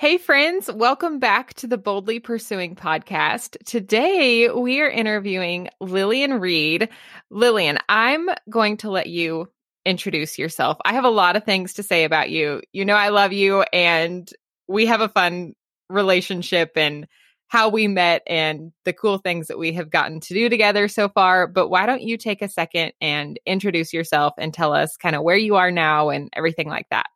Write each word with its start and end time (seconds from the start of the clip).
Hey, 0.00 0.16
friends, 0.16 0.70
welcome 0.72 1.18
back 1.18 1.54
to 1.54 1.66
the 1.66 1.76
Boldly 1.76 2.20
Pursuing 2.20 2.76
podcast. 2.76 3.56
Today 3.64 4.48
we 4.48 4.80
are 4.80 4.88
interviewing 4.88 5.70
Lillian 5.80 6.34
Reed. 6.34 6.88
Lillian, 7.30 7.78
I'm 7.88 8.28
going 8.48 8.76
to 8.76 8.90
let 8.90 9.08
you 9.08 9.48
introduce 9.84 10.38
yourself. 10.38 10.78
I 10.84 10.92
have 10.92 11.02
a 11.02 11.10
lot 11.10 11.34
of 11.34 11.42
things 11.42 11.74
to 11.74 11.82
say 11.82 12.04
about 12.04 12.30
you. 12.30 12.62
You 12.72 12.84
know, 12.84 12.94
I 12.94 13.08
love 13.08 13.32
you 13.32 13.62
and 13.72 14.30
we 14.68 14.86
have 14.86 15.00
a 15.00 15.08
fun 15.08 15.54
relationship 15.90 16.70
and 16.76 17.08
how 17.48 17.68
we 17.68 17.88
met 17.88 18.22
and 18.28 18.70
the 18.84 18.92
cool 18.92 19.18
things 19.18 19.48
that 19.48 19.58
we 19.58 19.72
have 19.72 19.90
gotten 19.90 20.20
to 20.20 20.32
do 20.32 20.48
together 20.48 20.86
so 20.86 21.08
far. 21.08 21.48
But 21.48 21.70
why 21.70 21.86
don't 21.86 22.02
you 22.02 22.16
take 22.18 22.40
a 22.40 22.48
second 22.48 22.92
and 23.00 23.40
introduce 23.44 23.92
yourself 23.92 24.34
and 24.38 24.54
tell 24.54 24.72
us 24.72 24.96
kind 24.96 25.16
of 25.16 25.24
where 25.24 25.36
you 25.36 25.56
are 25.56 25.72
now 25.72 26.10
and 26.10 26.30
everything 26.36 26.68
like 26.68 26.86
that? 26.92 27.06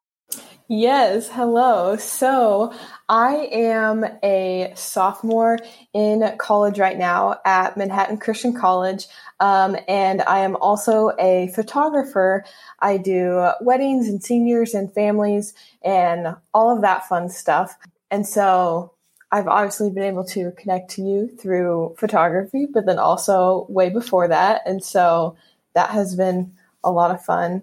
Yes, 0.69 1.29
hello. 1.29 1.97
So 1.97 2.73
I 3.09 3.49
am 3.53 4.05
a 4.23 4.73
sophomore 4.75 5.59
in 5.93 6.23
college 6.39 6.79
right 6.79 6.97
now 6.97 7.41
at 7.45 7.77
Manhattan 7.77 8.17
Christian 8.17 8.55
College, 8.55 9.07
um, 9.41 9.77
and 9.89 10.23
I 10.23 10.39
am 10.39 10.57
also 10.57 11.11
a 11.19 11.51
photographer. 11.55 12.45
I 12.81 12.97
do 12.97 13.51
weddings 13.61 14.09
and 14.09 14.23
seniors 14.23 14.73
and 14.73 14.93
families 14.95 15.53
and 15.85 16.37
all 16.55 16.75
of 16.75 16.83
that 16.83 17.09
fun 17.09 17.29
stuff. 17.29 17.77
And 18.11 18.27
so 18.27 18.95
I've 19.31 19.49
obviously 19.49 19.91
been 19.91 20.05
able 20.05 20.25
to 20.27 20.53
connect 20.53 20.91
to 20.93 21.03
you 21.03 21.29
through 21.41 21.97
photography, 21.99 22.67
but 22.73 22.87
then 22.87 22.99
also 22.99 23.67
way 23.69 23.91
before 23.91 24.29
that. 24.29 24.63
And 24.65 24.83
so 24.83 25.37
that 25.75 25.91
has 25.91 26.15
been 26.15 26.55
a 26.85 26.91
lot 26.91 27.11
of 27.11 27.25
fun. 27.25 27.63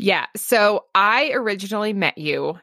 Yeah. 0.00 0.26
So 0.34 0.86
I 0.94 1.32
originally 1.34 1.92
met 1.92 2.16
you 2.16 2.58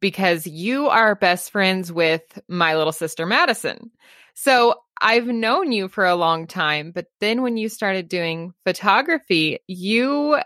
because 0.00 0.46
you 0.46 0.88
are 0.88 1.16
best 1.16 1.50
friends 1.50 1.90
with 1.90 2.22
my 2.46 2.76
little 2.76 2.92
sister, 2.92 3.26
Madison. 3.26 3.90
So 4.34 4.76
I've 5.00 5.26
known 5.26 5.72
you 5.72 5.88
for 5.88 6.04
a 6.04 6.14
long 6.14 6.46
time, 6.46 6.92
but 6.92 7.06
then 7.18 7.42
when 7.42 7.56
you 7.56 7.68
started 7.68 8.08
doing 8.08 8.54
photography, 8.64 9.58
you, 9.66 10.38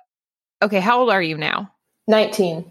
okay, 0.62 0.80
how 0.80 1.00
old 1.00 1.10
are 1.10 1.22
you 1.22 1.36
now? 1.36 1.70
19. 2.08 2.70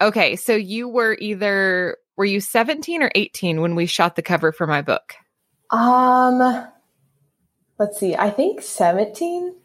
Okay. 0.00 0.34
So 0.34 0.56
you 0.56 0.88
were 0.88 1.16
either, 1.20 1.96
were 2.16 2.24
you 2.24 2.40
17 2.40 3.04
or 3.04 3.12
18 3.14 3.60
when 3.60 3.76
we 3.76 3.86
shot 3.86 4.16
the 4.16 4.22
cover 4.22 4.50
for 4.50 4.66
my 4.66 4.82
book? 4.82 5.14
Um, 5.70 6.66
let's 7.78 8.00
see. 8.00 8.16
I 8.16 8.30
think 8.30 8.62
17. 8.62 9.59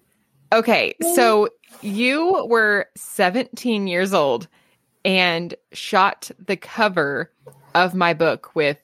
Okay. 0.56 0.96
So 1.16 1.50
you 1.82 2.46
were 2.50 2.88
17 2.96 3.88
years 3.88 4.14
old 4.14 4.48
and 5.04 5.54
shot 5.74 6.32
the 6.40 6.56
cover 6.56 7.30
of 7.74 7.94
my 7.94 8.14
book 8.14 8.56
with 8.56 8.78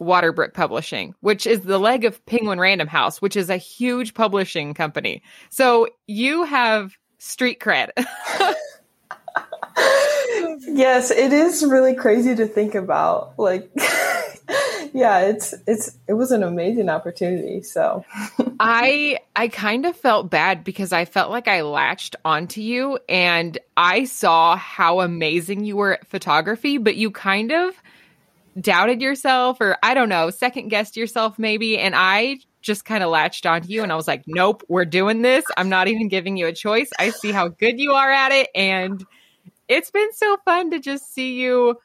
Waterbrook 0.00 0.54
Publishing, 0.54 1.14
which 1.20 1.48
is 1.48 1.62
the 1.62 1.78
leg 1.78 2.04
of 2.04 2.24
Penguin 2.26 2.60
Random 2.60 2.86
House, 2.86 3.20
which 3.20 3.34
is 3.36 3.50
a 3.50 3.56
huge 3.56 4.14
publishing 4.14 4.72
company. 4.72 5.20
So 5.48 5.88
you 6.06 6.44
have 6.44 6.96
street 7.18 7.58
cred. 7.58 7.90
yes, 10.60 11.10
it 11.10 11.32
is 11.32 11.64
really 11.64 11.94
crazy 11.94 12.36
to 12.36 12.46
think 12.46 12.76
about. 12.76 13.36
Like 13.36 13.68
yeah, 14.92 15.20
it's 15.20 15.54
it's 15.66 15.96
it 16.06 16.14
was 16.14 16.32
an 16.32 16.42
amazing 16.42 16.88
opportunity. 16.88 17.62
So 17.62 18.04
I 18.60 19.18
I 19.36 19.48
kind 19.48 19.86
of 19.86 19.96
felt 19.96 20.30
bad 20.30 20.64
because 20.64 20.92
I 20.92 21.04
felt 21.04 21.30
like 21.30 21.48
I 21.48 21.62
latched 21.62 22.16
onto 22.24 22.60
you 22.60 22.98
and 23.08 23.58
I 23.76 24.04
saw 24.04 24.56
how 24.56 25.00
amazing 25.00 25.64
you 25.64 25.76
were 25.76 25.94
at 25.94 26.06
photography, 26.06 26.78
but 26.78 26.96
you 26.96 27.10
kind 27.10 27.52
of 27.52 27.74
doubted 28.60 29.00
yourself 29.00 29.60
or 29.60 29.76
I 29.82 29.94
don't 29.94 30.08
know, 30.08 30.30
second 30.30 30.68
guessed 30.68 30.96
yourself 30.96 31.38
maybe 31.38 31.78
and 31.78 31.94
I 31.94 32.38
just 32.62 32.84
kind 32.84 33.02
of 33.02 33.10
latched 33.10 33.46
onto 33.46 33.68
you 33.68 33.82
and 33.82 33.92
I 33.92 33.96
was 33.96 34.08
like, 34.08 34.24
"Nope, 34.26 34.62
we're 34.68 34.84
doing 34.84 35.22
this. 35.22 35.44
I'm 35.56 35.68
not 35.68 35.88
even 35.88 36.08
giving 36.08 36.36
you 36.36 36.46
a 36.46 36.52
choice. 36.52 36.90
I 36.98 37.10
see 37.10 37.32
how 37.32 37.48
good 37.48 37.78
you 37.78 37.92
are 37.92 38.10
at 38.10 38.32
it 38.32 38.50
and 38.54 39.04
it's 39.68 39.90
been 39.92 40.12
so 40.12 40.36
fun 40.44 40.72
to 40.72 40.80
just 40.80 41.14
see 41.14 41.40
you 41.40 41.78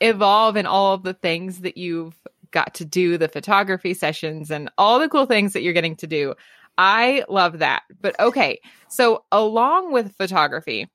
evolve 0.00 0.56
in 0.56 0.66
all 0.66 0.94
of 0.94 1.02
the 1.02 1.14
things 1.14 1.60
that 1.60 1.76
you've 1.76 2.14
got 2.50 2.74
to 2.74 2.84
do 2.84 3.18
the 3.18 3.28
photography 3.28 3.94
sessions 3.94 4.50
and 4.50 4.70
all 4.78 4.98
the 4.98 5.08
cool 5.08 5.26
things 5.26 5.52
that 5.52 5.62
you're 5.62 5.72
getting 5.72 5.96
to 5.96 6.06
do. 6.06 6.34
I 6.78 7.24
love 7.28 7.60
that. 7.60 7.82
But 8.00 8.18
okay, 8.20 8.60
so 8.88 9.24
along 9.32 9.92
with 9.92 10.16
photography, 10.16 10.88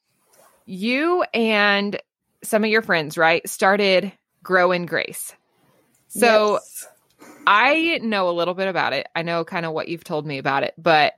you 0.65 1.23
and 1.33 1.99
some 2.43 2.63
of 2.63 2.69
your 2.69 2.81
friends, 2.81 3.17
right, 3.17 3.47
started 3.47 4.11
Grow 4.43 4.71
in 4.71 4.85
Grace. 4.85 5.33
So 6.07 6.53
yes. 6.53 6.87
I 7.47 7.99
know 8.01 8.29
a 8.29 8.31
little 8.31 8.53
bit 8.53 8.67
about 8.67 8.93
it. 8.93 9.07
I 9.15 9.23
know 9.23 9.43
kind 9.43 9.65
of 9.65 9.73
what 9.73 9.87
you've 9.87 10.03
told 10.03 10.25
me 10.25 10.37
about 10.37 10.63
it, 10.63 10.73
but 10.77 11.13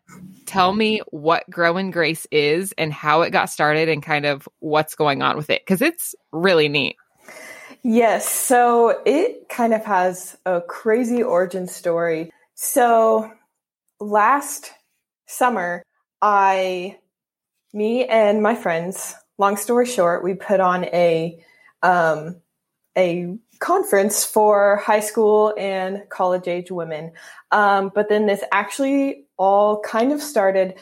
tell 0.46 0.72
me 0.72 1.02
what 1.12 1.50
Grow 1.50 1.78
in 1.78 1.92
Grace 1.92 2.28
is 2.32 2.74
and 2.78 2.94
how 2.94 3.22
it 3.22 3.32
got 3.32 3.50
started 3.50 3.90
and 3.90 4.02
kind 4.02 4.26
of 4.26 4.48
what's 4.60 4.96
going 4.96 5.22
on 5.22 5.38
with 5.38 5.50
it 5.50 5.62
because 5.62 5.82
it's 5.82 6.16
really 6.32 6.70
neat. 6.70 6.96
Yes. 7.84 8.30
So 8.30 9.02
it 9.06 9.50
kind 9.50 9.74
of 9.74 9.84
has 9.84 10.38
a 10.46 10.62
crazy 10.62 11.22
origin 11.22 11.68
story. 11.68 12.32
So 12.56 13.30
last 14.00 14.72
summer, 15.28 15.84
I, 16.22 16.98
me 17.74 18.06
and 18.06 18.42
my 18.42 18.56
friends, 18.56 19.16
long 19.38 19.58
story 19.58 19.86
short, 19.86 20.24
we 20.24 20.34
put 20.34 20.62
on 20.62 20.86
a, 20.86 21.44
um, 21.82 22.38
a 22.98 23.36
conference 23.60 24.24
for 24.24 24.78
high 24.78 25.02
school 25.02 25.54
and 25.58 26.04
college 26.10 26.48
age 26.48 26.72
women. 26.72 27.12
Um, 27.52 27.92
but 27.94 28.08
then 28.08 28.28
this 28.28 28.44
actually 28.54 29.26
all 29.38 29.82
kind 29.82 30.14
of 30.14 30.22
started 30.22 30.76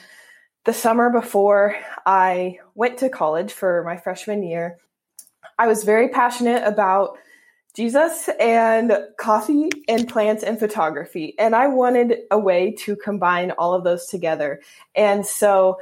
the 0.66 0.74
summer 0.74 1.10
before 1.10 1.76
I 2.06 2.60
went 2.76 3.00
to 3.00 3.10
college 3.10 3.52
for 3.52 3.84
my 3.84 3.98
freshman 3.98 4.44
year. 4.44 4.78
I 5.58 5.68
was 5.68 5.84
very 5.84 6.10
passionate 6.10 6.64
about 6.64 7.18
Jesus 7.74 8.30
and 8.40 8.92
coffee 9.18 9.70
and 9.88 10.08
plants 10.08 10.44
and 10.44 10.60
photography. 10.60 11.36
And 11.40 11.56
I 11.56 11.68
wanted 11.68 12.20
a 12.30 12.38
way 12.38 12.72
to 12.80 12.96
combine 12.96 13.52
all 13.52 13.74
of 13.74 13.84
those 13.84 14.08
together. 14.08 14.62
And 14.96 15.26
so, 15.26 15.80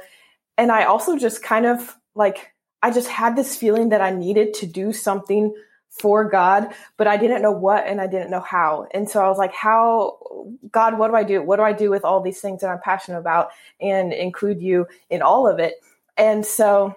and 0.56 0.70
I 0.70 0.84
also 0.84 1.18
just 1.18 1.42
kind 1.42 1.66
of 1.66 1.96
like, 2.14 2.52
I 2.82 2.90
just 2.90 3.08
had 3.08 3.36
this 3.36 3.56
feeling 3.56 3.88
that 3.88 4.00
I 4.00 4.10
needed 4.10 4.54
to 4.54 4.66
do 4.66 4.92
something 4.92 5.52
for 5.88 6.24
God, 6.24 6.72
but 6.96 7.08
I 7.08 7.16
didn't 7.16 7.42
know 7.42 7.50
what 7.50 7.86
and 7.86 8.00
I 8.00 8.06
didn't 8.06 8.30
know 8.30 8.40
how. 8.40 8.86
And 8.92 9.08
so 9.08 9.24
I 9.24 9.28
was 9.28 9.38
like, 9.38 9.52
how, 9.52 10.46
God, 10.70 10.96
what 10.96 11.08
do 11.08 11.16
I 11.16 11.24
do? 11.24 11.42
What 11.42 11.56
do 11.56 11.62
I 11.62 11.72
do 11.72 11.90
with 11.90 12.04
all 12.04 12.22
these 12.22 12.40
things 12.40 12.60
that 12.60 12.70
I'm 12.70 12.80
passionate 12.80 13.18
about 13.18 13.50
and 13.80 14.12
include 14.12 14.62
you 14.62 14.86
in 15.10 15.20
all 15.20 15.48
of 15.48 15.58
it? 15.58 15.74
And 16.16 16.46
so 16.46 16.94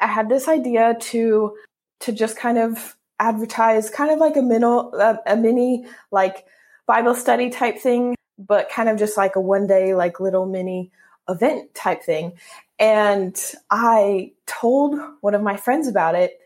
I 0.00 0.06
had 0.06 0.30
this 0.30 0.48
idea 0.48 0.96
to 0.98 1.54
to 2.00 2.12
just 2.12 2.36
kind 2.36 2.58
of 2.58 2.96
advertise 3.20 3.90
kind 3.90 4.10
of 4.10 4.18
like 4.18 4.36
a 4.36 4.42
mini, 4.42 4.64
a, 4.64 5.18
a 5.26 5.36
mini 5.36 5.86
like 6.10 6.46
Bible 6.86 7.14
study 7.14 7.50
type 7.50 7.78
thing, 7.78 8.14
but 8.38 8.70
kind 8.70 8.88
of 8.88 8.98
just 8.98 9.16
like 9.16 9.36
a 9.36 9.40
one 9.40 9.66
day 9.66 9.94
like 9.94 10.20
little 10.20 10.46
mini 10.46 10.90
event 11.28 11.74
type 11.74 12.02
thing. 12.02 12.32
And 12.78 13.36
I 13.70 14.32
told 14.46 14.98
one 15.20 15.34
of 15.34 15.42
my 15.42 15.56
friends 15.56 15.88
about 15.88 16.14
it 16.14 16.38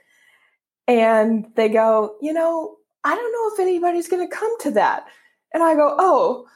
and 0.88 1.46
they 1.54 1.68
go, 1.68 2.16
you 2.20 2.32
know, 2.32 2.76
I 3.04 3.14
don't 3.14 3.32
know 3.32 3.54
if 3.54 3.60
anybody's 3.60 4.08
going 4.08 4.28
to 4.28 4.34
come 4.34 4.58
to 4.60 4.70
that. 4.72 5.06
And 5.52 5.62
I 5.62 5.74
go, 5.74 5.94
oh, 5.98 6.46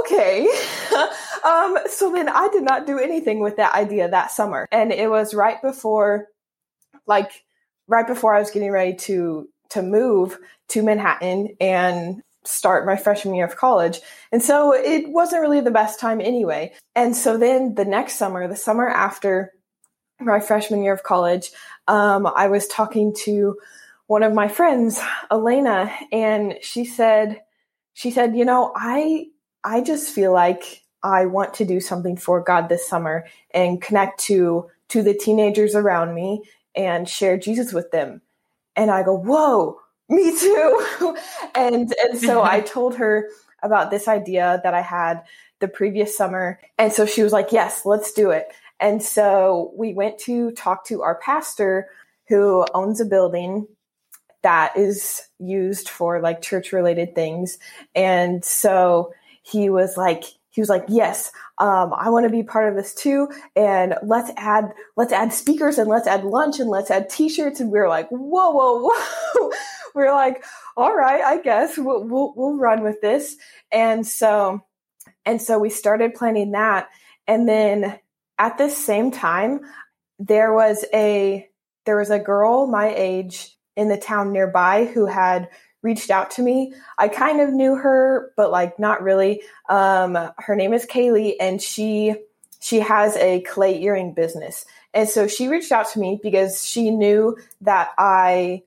okay. 0.00 0.46
um, 1.44 1.78
so 1.88 2.12
then 2.12 2.28
I 2.28 2.48
did 2.52 2.62
not 2.62 2.86
do 2.86 2.98
anything 2.98 3.40
with 3.40 3.56
that 3.56 3.74
idea 3.74 4.08
that 4.08 4.30
summer. 4.30 4.66
And 4.70 4.92
it 4.92 5.10
was 5.10 5.34
right 5.34 5.60
before 5.62 6.26
like 7.06 7.43
right 7.88 8.06
before 8.06 8.34
I 8.34 8.38
was 8.38 8.50
getting 8.50 8.70
ready 8.70 8.94
to 8.94 9.48
to 9.70 9.82
move 9.82 10.38
to 10.68 10.82
Manhattan 10.82 11.56
and 11.60 12.22
start 12.44 12.86
my 12.86 12.96
freshman 12.96 13.34
year 13.34 13.46
of 13.46 13.56
college. 13.56 14.00
And 14.30 14.42
so 14.42 14.74
it 14.74 15.08
wasn't 15.08 15.40
really 15.40 15.60
the 15.60 15.70
best 15.70 15.98
time 15.98 16.20
anyway. 16.20 16.72
And 16.94 17.16
so 17.16 17.38
then 17.38 17.74
the 17.74 17.84
next 17.84 18.14
summer, 18.14 18.46
the 18.46 18.56
summer 18.56 18.88
after 18.88 19.52
my 20.20 20.40
freshman 20.40 20.82
year 20.82 20.92
of 20.92 21.02
college, 21.02 21.50
um, 21.88 22.26
I 22.26 22.48
was 22.48 22.66
talking 22.68 23.14
to 23.24 23.56
one 24.06 24.22
of 24.22 24.34
my 24.34 24.48
friends, 24.48 25.00
Elena, 25.30 25.90
and 26.12 26.58
she 26.60 26.84
said, 26.84 27.40
she 27.94 28.10
said, 28.10 28.36
you 28.36 28.44
know, 28.44 28.72
I 28.76 29.26
I 29.62 29.80
just 29.80 30.14
feel 30.14 30.32
like 30.32 30.82
I 31.02 31.26
want 31.26 31.54
to 31.54 31.64
do 31.64 31.80
something 31.80 32.16
for 32.16 32.42
God 32.42 32.68
this 32.68 32.86
summer 32.86 33.26
and 33.52 33.80
connect 33.80 34.20
to 34.24 34.68
to 34.90 35.02
the 35.02 35.14
teenagers 35.14 35.74
around 35.74 36.14
me 36.14 36.42
and 36.74 37.08
share 37.08 37.36
Jesus 37.36 37.72
with 37.72 37.90
them. 37.90 38.20
And 38.76 38.90
I 38.90 39.02
go, 39.02 39.14
whoa, 39.14 39.80
me 40.08 40.36
too. 40.38 41.16
and, 41.54 41.94
and 42.02 42.18
so 42.18 42.42
I 42.42 42.60
told 42.66 42.96
her 42.96 43.28
about 43.62 43.90
this 43.90 44.08
idea 44.08 44.60
that 44.62 44.74
I 44.74 44.82
had 44.82 45.22
the 45.60 45.68
previous 45.68 46.16
summer. 46.16 46.60
And 46.78 46.92
so 46.92 47.06
she 47.06 47.22
was 47.22 47.32
like, 47.32 47.52
yes, 47.52 47.86
let's 47.86 48.12
do 48.12 48.30
it. 48.30 48.52
And 48.80 49.02
so 49.02 49.72
we 49.76 49.94
went 49.94 50.18
to 50.20 50.50
talk 50.52 50.84
to 50.86 51.02
our 51.02 51.14
pastor 51.16 51.88
who 52.28 52.66
owns 52.74 53.00
a 53.00 53.04
building 53.04 53.66
that 54.42 54.76
is 54.76 55.22
used 55.38 55.88
for 55.88 56.20
like 56.20 56.42
church 56.42 56.72
related 56.72 57.14
things. 57.14 57.58
And 57.94 58.44
so 58.44 59.12
he 59.42 59.70
was 59.70 59.96
like, 59.96 60.24
he 60.54 60.60
was 60.60 60.70
like, 60.70 60.84
yes, 60.86 61.32
um, 61.58 61.92
I 61.92 62.10
want 62.10 62.26
to 62.26 62.30
be 62.30 62.44
part 62.44 62.68
of 62.68 62.76
this 62.76 62.94
too. 62.94 63.28
And 63.56 63.96
let's 64.04 64.30
add, 64.36 64.72
let's 64.96 65.12
add 65.12 65.32
speakers 65.32 65.78
and 65.78 65.90
let's 65.90 66.06
add 66.06 66.22
lunch 66.22 66.60
and 66.60 66.70
let's 66.70 66.92
add 66.92 67.10
t-shirts. 67.10 67.58
And 67.58 67.72
we 67.72 67.78
are 67.80 67.88
like, 67.88 68.08
whoa, 68.10 68.50
whoa, 68.50 68.88
whoa. 68.88 69.50
we 69.96 70.04
are 70.04 70.14
like, 70.14 70.44
all 70.76 70.94
right, 70.94 71.20
I 71.22 71.42
guess 71.42 71.76
we'll, 71.76 72.04
we'll, 72.04 72.34
we'll 72.36 72.56
run 72.56 72.84
with 72.84 73.00
this. 73.00 73.36
And 73.72 74.06
so, 74.06 74.64
and 75.26 75.42
so 75.42 75.58
we 75.58 75.70
started 75.70 76.14
planning 76.14 76.52
that. 76.52 76.88
And 77.26 77.48
then 77.48 77.98
at 78.38 78.56
the 78.56 78.70
same 78.70 79.10
time, 79.10 79.60
there 80.20 80.54
was 80.54 80.84
a, 80.94 81.48
there 81.84 81.96
was 81.96 82.10
a 82.10 82.20
girl 82.20 82.68
my 82.68 82.94
age 82.94 83.56
in 83.76 83.88
the 83.88 83.98
town 83.98 84.32
nearby 84.32 84.84
who 84.84 85.06
had 85.06 85.48
reached 85.84 86.10
out 86.10 86.32
to 86.32 86.42
me. 86.42 86.74
I 86.98 87.06
kind 87.06 87.40
of 87.40 87.52
knew 87.52 87.76
her, 87.76 88.32
but 88.36 88.50
like 88.50 88.78
not 88.80 89.02
really. 89.02 89.42
Um, 89.68 90.18
her 90.38 90.56
name 90.56 90.72
is 90.72 90.86
Kaylee, 90.86 91.34
and 91.38 91.62
she 91.62 92.16
she 92.58 92.80
has 92.80 93.14
a 93.18 93.42
clay 93.42 93.80
earring 93.82 94.14
business. 94.14 94.64
And 94.94 95.08
so 95.08 95.28
she 95.28 95.48
reached 95.48 95.70
out 95.70 95.90
to 95.90 95.98
me 96.00 96.18
because 96.22 96.66
she 96.66 96.90
knew 96.90 97.36
that 97.60 97.90
I 97.98 98.62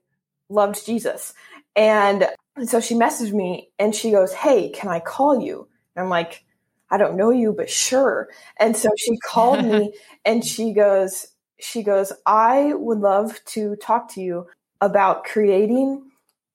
loved 0.50 0.86
Jesus. 0.86 1.34
And 1.76 2.28
so 2.66 2.80
she 2.80 2.94
messaged 2.94 3.34
me 3.34 3.70
and 3.80 3.96
she 3.96 4.12
goes, 4.12 4.34
Hey, 4.34 4.70
can 4.70 4.90
I 4.90 5.00
call 5.00 5.42
you? 5.42 5.68
And 5.96 6.04
I'm 6.04 6.10
like, 6.10 6.44
I 6.92 6.98
don't 6.98 7.18
know 7.18 7.32
you, 7.32 7.54
but 7.54 7.70
sure. 7.70 8.30
And 8.60 8.78
so 8.78 8.90
she 8.98 9.18
called 9.18 9.66
me 9.66 9.94
and 10.26 10.46
she 10.46 10.74
goes, 10.74 11.28
she 11.60 11.82
goes, 11.82 12.14
I 12.26 12.74
would 12.76 13.00
love 13.00 13.44
to 13.46 13.76
talk 13.78 14.14
to 14.14 14.22
you 14.22 14.48
about 14.80 15.24
creating 15.24 16.07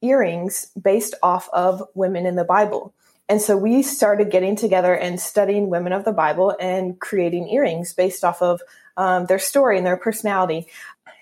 earrings 0.03 0.67
based 0.81 1.15
off 1.23 1.49
of 1.53 1.83
women 1.95 2.27
in 2.27 2.37
the 2.37 2.45
Bible. 2.45 2.93
And 3.29 3.41
so 3.41 3.57
we 3.57 3.83
started 3.83 4.31
getting 4.31 4.57
together 4.57 4.95
and 4.95 5.19
studying 5.19 5.71
women 5.71 5.93
of 5.93 6.05
the 6.05 6.13
Bible 6.13 6.55
and 6.61 7.01
creating 7.01 7.49
earrings 7.49 7.93
based 7.95 8.25
off 8.25 8.43
of 8.43 8.61
um, 8.97 9.27
their 9.27 9.39
story 9.39 9.79
and 9.79 9.87
their 9.87 9.97
personality. 9.97 10.67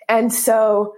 And 0.09 0.33
so, 0.33 0.95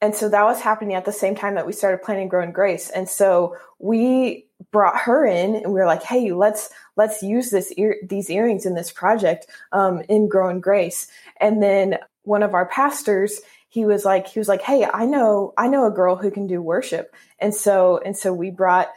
and 0.00 0.14
so 0.14 0.28
that 0.28 0.44
was 0.44 0.60
happening 0.60 0.94
at 0.94 1.04
the 1.04 1.12
same 1.12 1.34
time 1.34 1.56
that 1.56 1.66
we 1.66 1.72
started 1.72 2.02
planning 2.02 2.28
Grow 2.28 2.44
in 2.44 2.52
Grace. 2.52 2.88
And 2.90 3.08
so 3.08 3.56
we 3.80 4.46
brought 4.70 4.98
her 4.98 5.26
in 5.26 5.56
and 5.56 5.72
we 5.72 5.80
were 5.80 5.86
like, 5.86 6.02
hey, 6.02 6.32
let's 6.32 6.70
let's 6.96 7.22
use 7.22 7.50
this 7.50 7.72
ear- 7.72 7.98
these 8.02 8.30
earrings 8.30 8.66
in 8.66 8.74
this 8.74 8.92
project 8.92 9.46
um, 9.72 10.02
in 10.08 10.28
Grow 10.28 10.50
in 10.50 10.60
Grace. 10.60 11.08
And 11.40 11.62
then 11.62 11.98
one 12.22 12.42
of 12.42 12.54
our 12.54 12.66
pastors 12.66 13.40
he 13.68 13.84
was 13.84 14.04
like 14.04 14.26
he 14.26 14.38
was 14.38 14.48
like 14.48 14.62
hey 14.62 14.86
i 14.92 15.04
know 15.04 15.52
i 15.56 15.68
know 15.68 15.86
a 15.86 15.90
girl 15.90 16.16
who 16.16 16.30
can 16.30 16.46
do 16.46 16.60
worship. 16.60 17.14
And 17.38 17.54
so 17.54 18.00
and 18.04 18.16
so 18.16 18.32
we 18.32 18.50
brought 18.50 18.88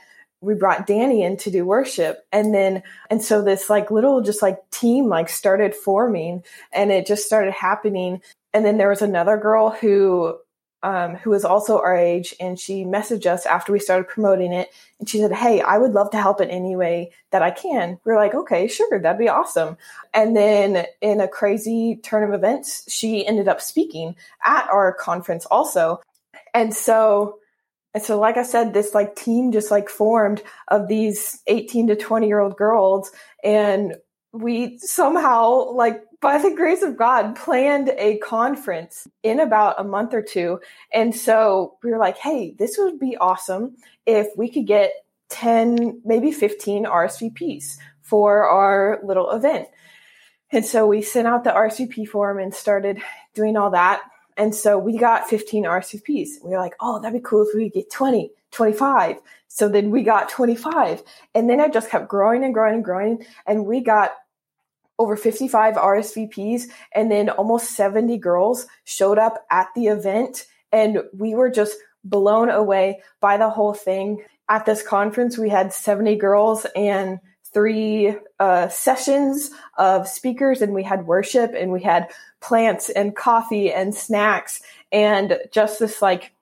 we 0.42 0.56
brought 0.56 0.88
danny 0.88 1.24
in 1.24 1.38
to 1.38 1.52
do 1.52 1.66
worship. 1.66 2.26
And 2.32 2.54
then 2.54 2.84
and 3.10 3.22
so 3.22 3.42
this 3.42 3.70
like 3.70 3.92
little 3.92 4.22
just 4.22 4.42
like 4.42 4.58
team 4.72 5.08
like 5.08 5.30
started 5.30 5.76
forming 5.76 6.44
and 6.74 6.92
it 6.92 7.06
just 7.06 7.26
started 7.26 7.54
happening. 7.54 8.22
And 8.54 8.66
then 8.66 8.78
there 8.78 8.90
was 8.90 9.02
another 9.02 9.38
girl 9.38 9.70
who 9.70 10.38
um, 10.84 11.16
who 11.16 11.30
was 11.30 11.46
also 11.46 11.80
our 11.80 11.96
age, 11.96 12.36
and 12.40 12.60
she 12.60 12.84
messaged 12.84 13.26
us 13.26 13.46
after 13.46 13.72
we 13.72 13.80
started 13.80 14.08
promoting 14.08 14.52
it. 14.52 14.70
And 15.00 15.08
she 15.08 15.20
said, 15.20 15.32
Hey, 15.32 15.62
I 15.62 15.78
would 15.78 15.92
love 15.92 16.12
to 16.12 16.22
help 16.22 16.42
in 16.42 16.50
any 16.50 16.76
way 16.76 17.12
that 17.32 17.42
I 17.42 17.52
can. 17.52 18.00
We 18.04 18.12
are 18.12 18.18
like, 18.18 18.34
Okay, 18.34 18.68
sure, 18.68 19.00
that'd 19.00 19.20
be 19.20 19.30
awesome. 19.30 19.78
And 20.14 20.36
then 20.36 20.86
in 21.02 21.22
a 21.22 21.28
crazy 21.28 22.00
turn 22.02 22.24
of 22.24 22.34
events, 22.34 22.92
she 22.92 23.26
ended 23.26 23.48
up 23.48 23.62
speaking 23.62 24.16
at 24.44 24.68
our 24.70 24.94
conference 24.94 25.46
also. 25.46 26.02
And 26.54 26.74
so, 26.74 27.40
and 27.94 28.02
so, 28.02 28.20
like 28.20 28.38
I 28.38 28.44
said, 28.44 28.74
this 28.74 28.94
like 28.94 29.16
team 29.16 29.52
just 29.52 29.70
like 29.70 29.90
formed 29.90 30.42
of 30.68 30.88
these 30.88 31.42
18 31.48 31.88
to 31.88 31.96
20 31.96 32.28
year 32.28 32.40
old 32.40 32.58
girls. 32.58 33.12
And 33.44 33.96
we 34.34 34.78
somehow 34.80 35.72
like 35.74 36.04
by 36.22 36.38
the 36.38 36.54
grace 36.56 36.84
of 36.84 36.98
God, 36.98 37.36
planned 37.36 37.90
a 37.98 38.18
conference 38.20 39.08
in 39.24 39.40
about 39.40 39.80
a 39.80 39.84
month 39.84 40.14
or 40.14 40.22
two. 40.22 40.60
And 40.94 41.16
so 41.16 41.78
we 41.84 41.92
were 41.92 41.98
like, 41.98 42.18
hey, 42.18 42.56
this 42.58 42.78
would 42.78 43.00
be 43.00 43.18
awesome 43.18 43.76
if 44.06 44.28
we 44.38 44.50
could 44.50 44.68
get 44.68 44.92
10, 45.30 46.02
maybe 46.06 46.32
15 46.32 46.86
RSVPs 46.86 47.78
for 48.02 48.48
our 48.48 49.00
little 49.04 49.32
event. 49.32 49.68
And 50.52 50.66
so 50.66 50.86
we 50.86 51.02
sent 51.02 51.28
out 51.28 51.44
the 51.44 51.50
RSVP 51.50 52.08
form 52.08 52.38
and 52.38 52.54
started 52.54 53.02
doing 53.34 53.58
all 53.58 53.72
that. 53.72 54.02
And 54.38 54.54
so 54.54 54.78
we 54.78 54.98
got 54.98 55.28
15 55.28 55.64
RSVPs. 55.64 56.44
We 56.44 56.52
were 56.52 56.60
like, 56.60 56.76
oh, 56.80 57.02
that'd 57.02 57.20
be 57.20 57.26
cool 57.28 57.48
if 57.48 57.56
we 57.56 57.70
could 57.70 57.74
get 57.74 57.92
20, 57.92 58.32
25. 58.52 59.18
So 59.48 59.70
then 59.70 59.92
we 59.92 60.04
got 60.04 60.30
25. 60.30 61.04
And 61.34 61.50
then 61.50 61.60
it 61.60 61.74
just 61.74 61.90
kept 61.90 62.10
growing 62.10 62.44
and 62.44 62.54
growing 62.54 62.76
and 62.76 62.84
growing. 62.86 63.26
And 63.48 63.66
we 63.66 63.82
got 63.82 64.12
over 65.02 65.16
55 65.16 65.76
RSVPs, 65.76 66.64
and 66.94 67.12
then 67.12 67.30
almost 67.30 67.72
70 67.72 68.18
girls 68.18 68.68
showed 68.84 69.18
up 69.18 69.46
at 69.50 69.68
the 69.76 69.88
event. 69.88 70.46
And 70.72 71.04
we 71.14 71.36
were 71.36 71.50
just 71.50 71.76
blown 72.04 72.50
away 72.50 73.02
by 73.20 73.38
the 73.38 73.50
whole 73.50 73.74
thing. 73.74 74.24
At 74.48 74.66
this 74.66 74.84
conference, 74.84 75.38
we 75.38 75.50
had 75.50 75.74
70 75.74 76.16
girls 76.18 76.66
and 76.76 77.20
three 77.54 78.16
uh, 78.40 78.70
sessions 78.70 79.52
of 79.78 80.08
speakers, 80.08 80.62
and 80.62 80.74
we 80.74 80.84
had 80.84 81.06
worship, 81.06 81.54
and 81.58 81.72
we 81.72 81.82
had 81.82 82.10
plants 82.40 82.90
and 82.90 83.16
coffee 83.16 83.72
and 83.72 83.94
snacks, 83.94 84.62
and 84.92 85.38
just 85.52 85.80
this 85.80 86.02
like 86.02 86.34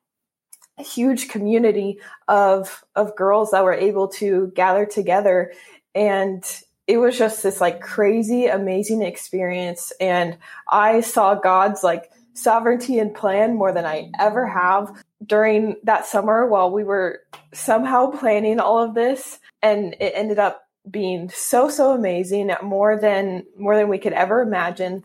huge 0.78 1.28
community 1.28 2.00
of 2.28 2.84
of 2.96 3.16
girls 3.16 3.52
that 3.52 3.64
were 3.64 3.74
able 3.74 4.08
to 4.08 4.52
gather 4.56 4.86
together 4.86 5.52
and 5.94 6.44
it 6.90 6.98
was 6.98 7.16
just 7.16 7.44
this 7.44 7.62
like 7.62 7.82
crazy, 7.82 8.48
amazing 8.48 9.04
experience. 9.04 9.94
And 10.02 10.40
I 10.68 11.02
saw 11.02 11.36
God's 11.36 11.84
like 11.84 12.12
sovereignty 12.34 12.98
and 12.98 13.14
plan 13.14 13.56
more 13.56 13.72
than 13.72 13.86
I 13.86 14.10
ever 14.20 14.48
have 14.48 15.04
during 15.24 15.76
that 15.84 16.08
summer 16.08 16.48
while 16.48 16.72
we 16.72 16.84
were 16.84 17.22
somehow 17.54 18.08
planning 18.08 18.60
all 18.60 18.80
of 18.82 18.96
this. 18.96 19.38
And 19.62 19.96
it 20.00 20.14
ended 20.16 20.40
up 20.40 20.68
being 20.90 21.30
so, 21.30 21.70
so 21.70 21.92
amazing, 21.92 22.50
more 22.64 23.00
than 23.00 23.46
more 23.56 23.76
than 23.76 23.88
we 23.88 24.00
could 24.00 24.14
ever 24.14 24.42
imagine. 24.42 25.04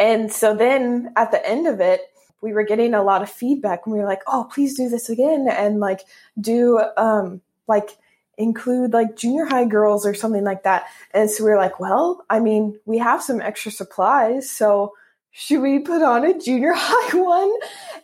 And 0.00 0.32
so 0.32 0.56
then 0.56 1.12
at 1.14 1.30
the 1.30 1.48
end 1.48 1.68
of 1.68 1.78
it, 1.78 2.00
we 2.40 2.52
were 2.52 2.64
getting 2.64 2.94
a 2.94 3.04
lot 3.04 3.22
of 3.22 3.30
feedback 3.30 3.82
and 3.84 3.92
we 3.92 4.00
were 4.00 4.08
like, 4.08 4.22
oh, 4.26 4.48
please 4.52 4.76
do 4.76 4.88
this 4.88 5.08
again 5.08 5.46
and 5.48 5.78
like 5.78 6.00
do 6.40 6.80
um 6.96 7.42
like 7.68 7.96
include 8.38 8.92
like 8.92 9.16
junior 9.16 9.44
high 9.44 9.64
girls 9.64 10.06
or 10.06 10.14
something 10.14 10.44
like 10.44 10.64
that. 10.64 10.86
And 11.12 11.30
so 11.30 11.44
we 11.44 11.50
are 11.50 11.56
like, 11.56 11.80
well, 11.80 12.24
I 12.28 12.40
mean, 12.40 12.78
we 12.84 12.98
have 12.98 13.22
some 13.22 13.40
extra 13.40 13.72
supplies, 13.72 14.50
so 14.50 14.92
should 15.30 15.60
we 15.60 15.80
put 15.80 16.02
on 16.02 16.24
a 16.24 16.38
junior 16.38 16.72
high 16.76 17.18
one? 17.18 17.52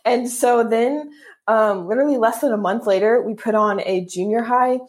And 0.05 0.29
so 0.29 0.63
then, 0.63 1.11
um, 1.47 1.87
literally 1.87 2.17
less 2.17 2.39
than 2.39 2.53
a 2.53 2.57
month 2.57 2.87
later, 2.87 3.21
we 3.21 3.33
put 3.33 3.55
on 3.55 3.81
a 3.81 4.05
junior 4.05 4.43
high 4.43 4.79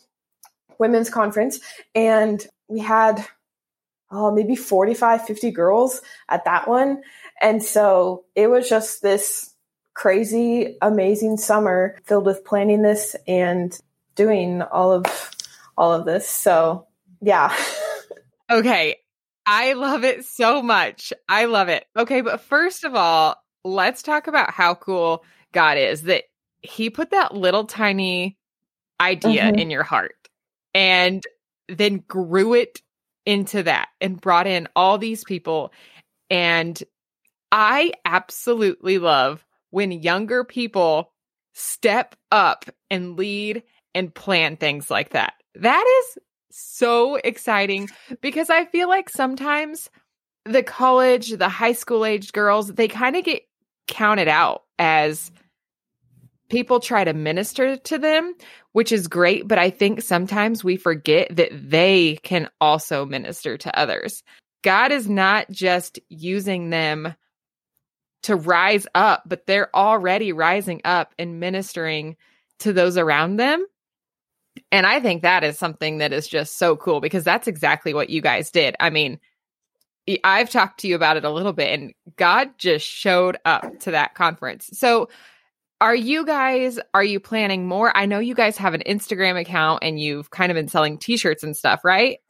women's 0.78 1.10
conference 1.10 1.60
and 1.94 2.46
we 2.68 2.80
had 2.80 3.24
oh, 4.10 4.30
maybe 4.30 4.54
45, 4.54 5.26
50 5.26 5.50
girls 5.50 6.00
at 6.28 6.44
that 6.44 6.68
one. 6.68 7.02
And 7.40 7.62
so 7.62 8.24
it 8.34 8.48
was 8.48 8.68
just 8.68 9.02
this 9.02 9.54
crazy, 9.94 10.76
amazing 10.80 11.36
summer 11.36 11.96
filled 12.04 12.26
with 12.26 12.44
planning 12.44 12.82
this 12.82 13.16
and 13.26 13.76
doing 14.14 14.62
all 14.62 14.92
of 14.92 15.33
all 15.76 15.92
of 15.92 16.04
this. 16.04 16.28
So, 16.28 16.86
yeah. 17.20 17.54
okay. 18.50 18.96
I 19.46 19.74
love 19.74 20.04
it 20.04 20.24
so 20.24 20.62
much. 20.62 21.12
I 21.28 21.44
love 21.44 21.68
it. 21.68 21.84
Okay, 21.96 22.22
but 22.22 22.40
first 22.40 22.84
of 22.84 22.94
all, 22.94 23.36
let's 23.62 24.02
talk 24.02 24.26
about 24.26 24.50
how 24.50 24.74
cool 24.74 25.24
God 25.52 25.76
is 25.76 26.02
that 26.02 26.24
he 26.62 26.88
put 26.88 27.10
that 27.10 27.34
little 27.34 27.64
tiny 27.64 28.38
idea 29.00 29.44
mm-hmm. 29.44 29.58
in 29.58 29.70
your 29.70 29.82
heart 29.82 30.16
and 30.72 31.22
then 31.68 31.98
grew 32.08 32.54
it 32.54 32.80
into 33.26 33.62
that 33.62 33.88
and 34.00 34.20
brought 34.20 34.46
in 34.46 34.68
all 34.74 34.98
these 34.98 35.24
people 35.24 35.72
and 36.30 36.82
I 37.52 37.92
absolutely 38.04 38.98
love 38.98 39.44
when 39.70 39.92
younger 39.92 40.44
people 40.44 41.12
step 41.52 42.16
up 42.32 42.64
and 42.90 43.16
lead 43.16 43.62
and 43.94 44.12
plan 44.12 44.56
things 44.56 44.90
like 44.90 45.10
that. 45.10 45.34
That 45.56 45.84
is 46.00 46.18
so 46.50 47.16
exciting 47.16 47.88
because 48.20 48.50
I 48.50 48.64
feel 48.66 48.88
like 48.88 49.08
sometimes 49.08 49.90
the 50.44 50.62
college, 50.62 51.30
the 51.30 51.48
high 51.48 51.72
school 51.72 52.04
age 52.04 52.32
girls, 52.32 52.68
they 52.68 52.88
kind 52.88 53.16
of 53.16 53.24
get 53.24 53.42
counted 53.86 54.28
out 54.28 54.62
as 54.78 55.30
people 56.48 56.80
try 56.80 57.04
to 57.04 57.12
minister 57.12 57.76
to 57.76 57.98
them, 57.98 58.34
which 58.72 58.92
is 58.92 59.08
great. 59.08 59.48
But 59.48 59.58
I 59.58 59.70
think 59.70 60.02
sometimes 60.02 60.62
we 60.62 60.76
forget 60.76 61.34
that 61.36 61.50
they 61.52 62.18
can 62.22 62.48
also 62.60 63.04
minister 63.04 63.56
to 63.58 63.78
others. 63.78 64.22
God 64.62 64.92
is 64.92 65.08
not 65.08 65.50
just 65.50 65.98
using 66.08 66.70
them 66.70 67.14
to 68.22 68.36
rise 68.36 68.86
up, 68.94 69.22
but 69.26 69.46
they're 69.46 69.74
already 69.76 70.32
rising 70.32 70.80
up 70.84 71.14
and 71.18 71.40
ministering 71.40 72.16
to 72.60 72.72
those 72.72 72.96
around 72.96 73.36
them. 73.36 73.66
And 74.70 74.86
I 74.86 75.00
think 75.00 75.22
that 75.22 75.44
is 75.44 75.58
something 75.58 75.98
that 75.98 76.12
is 76.12 76.28
just 76.28 76.58
so 76.58 76.76
cool 76.76 77.00
because 77.00 77.24
that's 77.24 77.48
exactly 77.48 77.94
what 77.94 78.10
you 78.10 78.20
guys 78.20 78.50
did. 78.50 78.76
I 78.80 78.90
mean, 78.90 79.18
I've 80.22 80.50
talked 80.50 80.80
to 80.80 80.88
you 80.88 80.94
about 80.94 81.16
it 81.16 81.24
a 81.24 81.30
little 81.30 81.52
bit, 81.52 81.78
and 81.78 81.94
God 82.16 82.50
just 82.58 82.86
showed 82.86 83.38
up 83.44 83.80
to 83.80 83.92
that 83.92 84.14
conference. 84.14 84.70
So, 84.74 85.08
are 85.80 85.94
you 85.94 86.24
guys 86.24 86.78
are 86.92 87.04
you 87.04 87.20
planning 87.20 87.66
more? 87.66 87.94
I 87.96 88.06
know 88.06 88.18
you 88.18 88.34
guys 88.34 88.56
have 88.58 88.74
an 88.74 88.82
Instagram 88.86 89.40
account 89.40 89.82
and 89.82 89.98
you've 89.98 90.30
kind 90.30 90.50
of 90.50 90.56
been 90.56 90.68
selling 90.68 90.98
t-shirts 90.98 91.42
and 91.42 91.56
stuff, 91.56 91.84
right? 91.84 92.20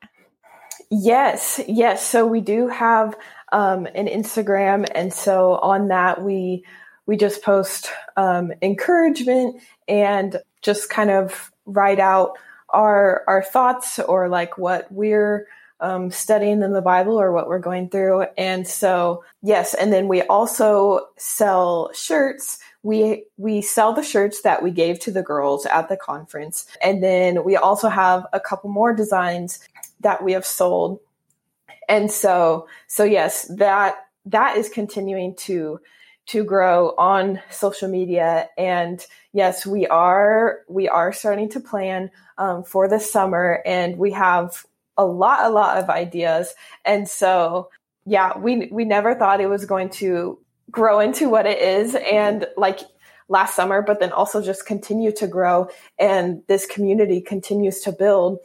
Yes, 0.91 1.61
yes. 1.69 2.05
So 2.07 2.27
we 2.27 2.41
do 2.41 2.69
have 2.69 3.17
um, 3.53 3.87
an 3.95 4.07
Instagram, 4.07 4.87
and 4.95 5.13
so 5.13 5.55
on 5.57 5.89
that 5.89 6.23
we 6.23 6.65
we 7.07 7.17
just 7.17 7.43
post 7.43 7.91
um, 8.17 8.53
encouragement 8.63 9.61
and 9.89 10.39
just 10.65 10.91
kind 10.91 11.11
of 11.11 11.53
write 11.67 12.01
out 12.01 12.33
our 12.71 13.23
our 13.29 13.43
thoughts 13.43 13.99
or 14.01 14.29
like 14.29 14.59
what 14.59 14.91
we're 14.91 15.47
um, 15.81 16.11
studying 16.11 16.63
in 16.63 16.73
the 16.73 16.81
Bible 16.81 17.21
or 17.21 17.33
what 17.33 17.47
we're 17.47 17.59
going 17.59 17.91
through. 17.91 18.23
And 18.39 18.67
so, 18.67 19.23
yes, 19.43 19.75
and 19.75 19.93
then 19.93 20.09
we 20.09 20.23
also 20.23 21.09
sell 21.19 21.93
shirts. 21.93 22.59
We 22.83 23.25
we 23.37 23.61
sell 23.61 23.93
the 23.93 24.03
shirts 24.03 24.43
that 24.43 24.63
we 24.63 24.71
gave 24.71 24.99
to 25.01 25.11
the 25.11 25.23
girls 25.23 25.67
at 25.67 25.89
the 25.89 25.97
conference, 25.97 26.67
and 26.83 27.03
then 27.03 27.45
we 27.45 27.57
also 27.57 27.89
have 27.89 28.27
a 28.33 28.41
couple 28.41 28.71
more 28.71 28.95
designs 28.95 29.61
that 30.01 30.23
we 30.25 30.33
have 30.33 30.47
sold. 30.47 31.01
And 31.89 32.11
so, 32.11 32.67
so 32.87 33.05
yes, 33.05 33.47
that 33.57 33.97
that 34.27 34.57
is 34.57 34.69
continuing 34.69 35.35
to 35.37 35.81
to 36.27 36.45
grow 36.45 36.95
on 36.97 37.41
social 37.51 37.89
media. 37.89 38.49
And 38.57 39.05
yes 39.33 39.67
we 39.67 39.87
are 39.87 40.61
we 40.69 40.89
are 40.89 41.13
starting 41.13 41.49
to 41.51 41.61
plan 41.61 42.11
um, 42.39 42.65
for 42.65 42.89
the 42.89 43.01
summer 43.01 43.63
and 43.67 43.99
we 43.99 44.13
have 44.13 44.65
a 44.97 45.05
lot 45.05 45.45
a 45.45 45.51
lot 45.51 45.79
of 45.79 45.91
ideas. 45.91 46.55
And 46.85 47.09
so 47.09 47.71
yeah 48.07 48.37
we 48.39 48.69
we 48.73 48.85
never 48.85 49.15
thought 49.15 49.41
it 49.41 49.49
was 49.49 49.65
going 49.65 49.91
to 49.91 50.39
grow 50.71 51.01
into 51.01 51.29
what 51.29 51.47
it 51.47 51.59
is 51.59 51.95
and 51.95 52.47
like 52.57 52.81
last 53.29 53.55
summer 53.55 53.81
but 53.81 54.01
then 54.01 54.13
also 54.13 54.43
just 54.43 54.67
continue 54.67 55.13
to 55.13 55.27
grow. 55.27 55.69
And 55.99 56.43
this 56.49 56.67
community 56.67 57.21
continues 57.21 57.81
to 57.81 57.93
build 57.93 58.39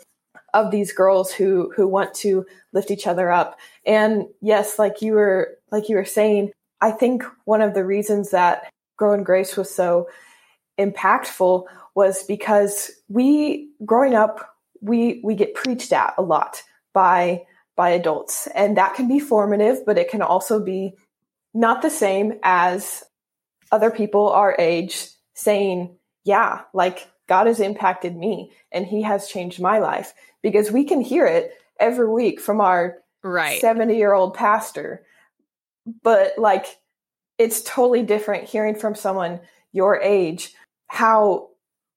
of 0.53 0.71
these 0.71 0.91
girls 0.91 1.31
who 1.31 1.71
who 1.75 1.88
want 1.88 2.13
to 2.15 2.45
lift 2.74 2.91
each 2.91 3.07
other 3.07 3.31
up. 3.31 3.57
And 3.86 4.25
yes 4.41 4.77
like 4.77 5.01
you 5.01 5.13
were 5.13 5.57
like 5.71 5.88
you 5.88 5.95
were 5.95 6.05
saying 6.05 6.51
i 6.81 6.91
think 6.91 7.24
one 7.45 7.62
of 7.62 7.74
the 7.74 7.86
reasons 7.86 8.31
that 8.31 8.71
grow 8.98 9.13
in 9.13 9.24
grace 9.24 9.55
was 9.55 9.74
so 9.74 10.07
impactful 10.79 11.65
was 11.95 12.24
because 12.24 12.91
we 13.09 13.69
growing 13.86 14.15
up 14.15 14.55
we 14.81 15.21
we 15.24 15.36
get 15.36 15.53
preached 15.53 15.91
at 15.91 16.13
a 16.17 16.21
lot 16.21 16.63
by 16.93 17.43
by 17.75 17.91
adults. 17.91 18.48
And 18.55 18.75
that 18.75 18.95
can 18.95 19.07
be 19.07 19.19
formative 19.19 19.86
but 19.86 19.98
it 19.98 20.09
can 20.09 20.21
also 20.21 20.63
be 20.63 20.93
not 21.53 21.81
the 21.81 21.89
same 21.89 22.33
as 22.43 23.03
other 23.71 23.91
people 23.91 24.29
our 24.29 24.55
age 24.59 25.07
saying 25.33 25.95
yeah 26.24 26.62
like 26.74 27.07
god 27.27 27.48
has 27.48 27.59
impacted 27.59 28.15
me 28.15 28.51
and 28.71 28.86
he 28.86 29.01
has 29.01 29.27
changed 29.27 29.62
my 29.62 29.79
life. 29.79 30.13
Because 30.41 30.71
we 30.71 30.86
can 30.86 31.01
hear 31.01 31.25
it 31.25 31.51
every 31.79 32.09
week 32.09 32.39
from 32.39 32.62
our 32.62 32.98
right. 33.24 33.59
70 33.59 33.95
year 33.95 34.13
old 34.13 34.33
pastor 34.33 35.05
but 36.03 36.34
like 36.38 36.65
it's 37.38 37.62
totally 37.62 38.03
different 38.03 38.43
hearing 38.43 38.75
from 38.75 38.96
someone 38.96 39.39
your 39.72 40.00
age 40.01 40.53
how 40.88 41.50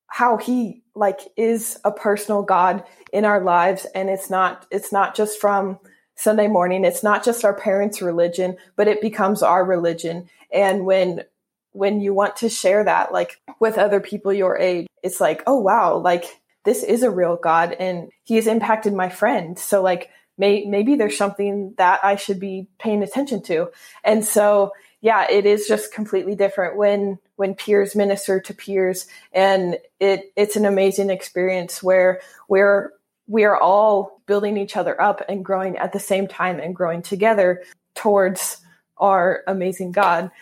how 0.07 0.37
he 0.37 0.83
like 0.95 1.21
is 1.37 1.79
a 1.85 1.91
personal 1.91 2.43
god 2.43 2.85
in 3.13 3.25
our 3.25 3.43
lives. 3.43 3.87
And 3.95 4.11
it's 4.11 4.29
not 4.29 4.67
it's 4.71 4.93
not 4.93 5.15
just 5.15 5.41
from 5.41 5.79
sunday 6.15 6.49
morning. 6.49 6.85
It's 6.85 7.03
not 7.03 7.25
just 7.25 7.45
our 7.45 7.55
parents 7.55 8.03
religion 8.03 8.57
but 8.77 8.89
it 8.89 9.01
becomes 9.01 9.43
our 9.43 9.65
religion. 9.65 10.29
And 10.53 10.85
when 10.85 11.25
when 11.73 12.01
you 12.01 12.13
want 12.13 12.37
to 12.37 12.51
share 12.51 12.85
that 12.85 13.13
like 13.13 13.41
with 13.59 13.79
other 13.79 14.01
people 14.01 14.33
your 14.33 14.59
age 14.59 14.87
it's 15.03 15.23
like 15.23 15.43
oh 15.47 15.59
wow 15.59 15.97
like 15.97 16.25
this 16.67 16.83
is 16.83 17.03
a 17.03 17.11
real 17.11 17.37
god 17.37 17.73
and 17.73 18.11
he 18.23 18.37
has 18.37 18.47
impacted 18.47 18.93
my 18.93 19.09
friend. 19.09 19.59
So 19.59 19.83
like 19.83 20.11
may, 20.43 20.65
maybe 20.65 20.97
there's 20.97 21.17
something 21.17 21.73
that 21.79 22.01
i 22.03 22.17
should 22.17 22.41
be 22.41 22.67
paying 22.81 23.03
attention 23.05 23.41
to. 23.43 23.71
And 24.03 24.25
so 24.25 24.73
yeah 25.01 25.27
it 25.31 25.47
is 25.47 25.69
just 25.69 25.95
completely 25.95 26.35
different 26.35 26.77
when 26.77 27.19
when 27.37 27.55
peers 27.55 27.95
minister 27.95 28.41
to 28.41 28.53
peers. 28.53 29.07
And 29.33 29.79
it 30.01 30.33
it's 30.37 30.57
an 30.57 30.67
amazing 30.67 31.11
experience 31.11 31.81
where 31.83 32.21
we're 32.49 32.91
we're 33.29 33.57
all 33.57 34.21
building 34.27 34.57
each 34.57 34.77
other 34.77 35.01
up 35.01 35.23
and 35.29 35.45
growing 35.45 35.77
at 35.79 35.93
the 35.93 36.01
same 36.01 36.27
time 36.27 36.59
and 36.59 36.75
growing 36.75 37.03
together 37.03 37.63
towards 37.95 38.59
our 38.97 39.45
amazing 39.47 39.93
god. 39.93 40.33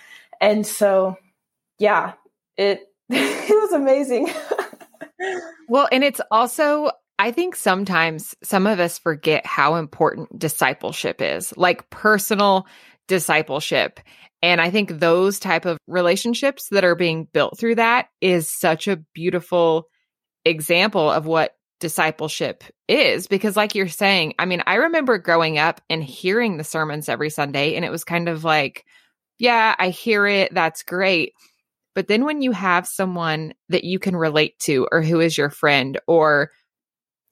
And 0.40 0.66
so 0.66 1.16
yeah 1.78 2.14
it 2.56 2.88
it 3.10 3.62
was 3.62 3.72
amazing. 3.72 4.30
Well, 5.68 5.86
and 5.92 6.02
it's 6.02 6.20
also, 6.32 6.90
I 7.20 7.32
think 7.32 7.54
sometimes 7.54 8.34
some 8.42 8.66
of 8.66 8.80
us 8.80 8.98
forget 8.98 9.44
how 9.44 9.74
important 9.74 10.38
discipleship 10.38 11.20
is, 11.20 11.54
like 11.54 11.90
personal 11.90 12.66
discipleship. 13.08 14.00
And 14.40 14.58
I 14.58 14.70
think 14.70 14.88
those 14.88 15.38
type 15.38 15.66
of 15.66 15.76
relationships 15.86 16.68
that 16.70 16.82
are 16.82 16.94
being 16.94 17.28
built 17.30 17.58
through 17.58 17.74
that 17.74 18.06
is 18.22 18.48
such 18.50 18.88
a 18.88 19.02
beautiful 19.12 19.84
example 20.46 21.10
of 21.10 21.26
what 21.26 21.52
discipleship 21.78 22.64
is 22.88 23.26
because 23.26 23.54
like 23.54 23.74
you're 23.74 23.86
saying, 23.86 24.32
I 24.38 24.46
mean, 24.46 24.62
I 24.66 24.76
remember 24.76 25.18
growing 25.18 25.58
up 25.58 25.82
and 25.90 26.02
hearing 26.02 26.56
the 26.56 26.64
sermons 26.64 27.10
every 27.10 27.28
Sunday 27.28 27.74
and 27.74 27.84
it 27.84 27.90
was 27.90 28.02
kind 28.02 28.30
of 28.30 28.44
like, 28.44 28.86
yeah, 29.38 29.74
I 29.78 29.90
hear 29.90 30.26
it, 30.26 30.54
that's 30.54 30.84
great. 30.84 31.34
But 31.94 32.08
then 32.08 32.24
when 32.24 32.40
you 32.40 32.52
have 32.52 32.86
someone 32.86 33.52
that 33.68 33.84
you 33.84 33.98
can 33.98 34.16
relate 34.16 34.58
to 34.60 34.88
or 34.90 35.02
who 35.02 35.20
is 35.20 35.36
your 35.36 35.50
friend 35.50 36.00
or 36.06 36.50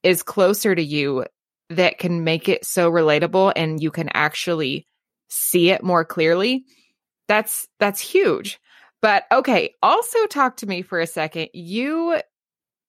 is 0.02 0.23
closer 0.23 0.75
to 0.75 0.83
you 0.83 1.25
that 1.71 1.99
can 1.99 2.25
make 2.25 2.49
it 2.49 2.64
so 2.64 2.90
relatable 2.90 3.52
and 3.57 3.83
you 3.83 3.90
can 3.90 4.09
actually 4.14 4.87
see 5.28 5.71
it 5.71 5.83
more 5.83 6.05
clearly, 6.05 6.64
that's 7.26 7.69
that's 7.78 8.00
huge. 8.00 8.59
But 9.00 9.25
okay, 9.31 9.75
also 9.83 10.26
talk 10.26 10.57
to 10.59 10.67
me 10.67 10.83
for 10.83 10.99
a 11.00 11.07
second. 11.07 11.49
You 11.52 12.21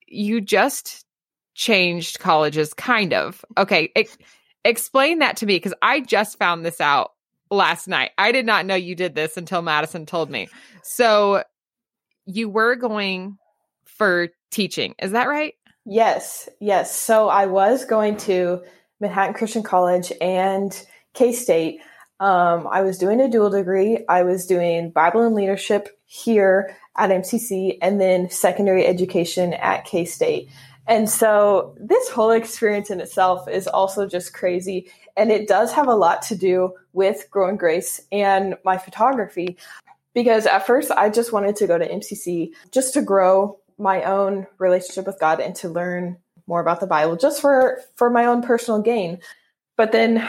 you 0.08 0.42
just 0.42 1.06
changed 1.54 2.20
colleges 2.20 2.74
kind 2.74 3.13
of. 3.13 3.44
Okay, 3.58 3.92
ex- 3.96 4.18
explain 4.63 5.20
that 5.20 5.38
to 5.38 5.46
me 5.46 5.60
cuz 5.60 5.74
I 5.82 6.00
just 6.00 6.38
found 6.38 6.66
this 6.66 6.80
out 6.80 7.12
last 7.51 7.88
night. 7.88 8.12
I 8.18 8.32
did 8.32 8.46
not 8.46 8.66
know 8.66 8.75
you 8.75 8.96
did 8.96 9.13
this 9.13 9.38
until 9.38 9.62
Madison 9.62 10.06
told 10.06 10.30
me. 10.30 10.48
So 10.84 11.44
you 12.25 12.50
were 12.50 12.75
going 12.75 13.38
for 13.86 14.30
teaching. 14.51 14.96
Is 15.01 15.12
that 15.12 15.28
right? 15.28 15.54
Yes, 15.91 16.48
yes. 16.60 16.96
So 16.96 17.29
I 17.29 17.48
was 17.48 17.84
going 17.84 18.17
to 18.17 18.62
Manhattan 19.00 19.34
Christian 19.34 19.63
College 19.63 20.13
and 20.22 20.72
K 21.15 21.34
State. 21.34 21.81
Um, 22.19 22.67
I 22.72 22.81
was 22.81 23.00
doing 23.00 23.19
a 23.19 23.27
dual 23.27 23.50
degree. 23.50 24.05
I 24.08 24.22
was 24.22 24.46
doing 24.46 24.91
Bible 24.91 25.25
and 25.25 25.34
leadership 25.34 25.89
here 26.05 26.77
at 26.96 27.10
MCC 27.10 27.79
and 27.81 28.00
then 28.00 28.29
secondary 28.29 28.86
education 28.86 29.53
at 29.53 29.84
K 29.86 30.05
State. 30.05 30.50
And 30.86 31.10
so 31.10 31.75
this 31.79 32.10
whole 32.10 32.31
experience 32.31 32.91
in 32.91 33.01
itself 33.01 33.50
is 33.50 33.67
also 33.67 34.05
just 34.05 34.31
crazy. 34.31 34.91
And 35.17 35.31
it 35.31 35.48
does 35.48 35.72
have 35.72 35.88
a 35.88 35.96
lot 35.96 36.22
to 36.24 36.36
do 36.36 36.75
with 36.93 37.27
Grow 37.31 37.50
in 37.50 37.58
Grace 37.58 38.00
and 38.12 38.55
my 38.63 38.77
photography 38.77 39.58
because 40.13 40.46
at 40.46 40.67
first 40.67 40.91
I 40.91 41.10
just 41.10 41.31
wanted 41.31 41.55
to 41.58 41.67
go 41.67 41.77
to 41.77 41.88
MCC 41.88 42.51
just 42.72 42.93
to 42.93 43.01
grow 43.01 43.59
my 43.79 44.03
own 44.03 44.45
relationship 44.57 45.07
with 45.07 45.19
God 45.19 45.39
and 45.39 45.55
to 45.55 45.69
learn 45.69 46.17
more 46.48 46.62
about 46.62 46.79
the 46.79 46.88
Bible 46.88 47.15
just 47.15 47.41
for 47.41 47.81
for 47.95 48.09
my 48.09 48.25
own 48.25 48.41
personal 48.41 48.81
gain. 48.81 49.19
But 49.77 49.91
then 49.91 50.27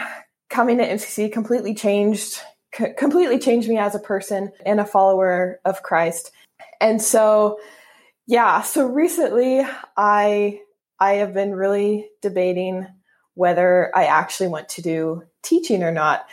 coming 0.49 0.77
to 0.77 0.87
MCC 0.87 1.31
completely 1.31 1.73
changed 1.73 2.39
c- 2.73 2.93
completely 2.97 3.39
changed 3.39 3.67
me 3.67 3.77
as 3.77 3.95
a 3.95 3.99
person 3.99 4.51
and 4.65 4.79
a 4.79 4.85
follower 4.85 5.59
of 5.65 5.83
Christ. 5.83 6.31
And 6.79 7.01
so 7.01 7.59
yeah, 8.27 8.61
so 8.61 8.87
recently 8.87 9.65
I 9.97 10.59
I 10.99 11.13
have 11.13 11.33
been 11.33 11.53
really 11.53 12.07
debating 12.21 12.87
whether 13.33 13.91
I 13.95 14.05
actually 14.05 14.49
want 14.49 14.69
to 14.69 14.81
do 14.81 15.23
teaching 15.41 15.83
or 15.83 15.91
not. 15.91 16.25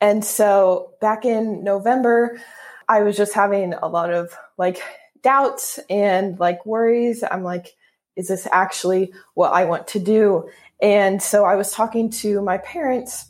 And 0.00 0.24
so 0.24 0.94
back 1.00 1.24
in 1.24 1.62
November, 1.64 2.40
I 2.88 3.02
was 3.02 3.16
just 3.16 3.34
having 3.34 3.74
a 3.74 3.88
lot 3.88 4.12
of 4.12 4.34
like 4.56 4.80
doubts 5.22 5.80
and 5.90 6.38
like 6.40 6.66
worries. 6.66 7.24
I'm 7.28 7.44
like, 7.44 7.76
is 8.16 8.28
this 8.28 8.48
actually 8.52 9.12
what 9.34 9.52
I 9.52 9.64
want 9.66 9.88
to 9.88 10.00
do? 10.00 10.50
And 10.82 11.22
so 11.22 11.44
I 11.44 11.56
was 11.56 11.72
talking 11.72 12.10
to 12.10 12.42
my 12.42 12.58
parents 12.58 13.26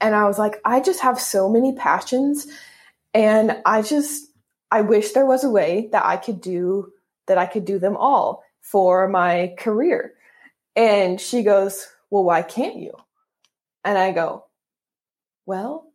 and 0.00 0.14
I 0.14 0.26
was 0.26 0.38
like, 0.38 0.60
I 0.64 0.80
just 0.80 1.00
have 1.00 1.20
so 1.20 1.48
many 1.50 1.74
passions 1.74 2.46
And 3.14 3.58
I 3.66 3.82
just, 3.82 4.30
I 4.70 4.82
wish 4.82 5.12
there 5.12 5.26
was 5.26 5.44
a 5.44 5.50
way 5.50 5.88
that 5.92 6.04
I 6.06 6.16
could 6.16 6.40
do 6.40 6.92
that 7.26 7.38
I 7.38 7.46
could 7.46 7.64
do 7.64 7.78
them 7.78 7.96
all 7.96 8.44
for 8.60 9.08
my 9.08 9.54
career. 9.58 10.14
And 10.76 11.20
she 11.20 11.42
goes, 11.42 11.86
Well, 12.10 12.24
why 12.24 12.42
can't 12.42 12.76
you? 12.76 12.92
And 13.84 13.98
I 13.98 14.12
go, 14.12 14.46
Well, 15.46 15.86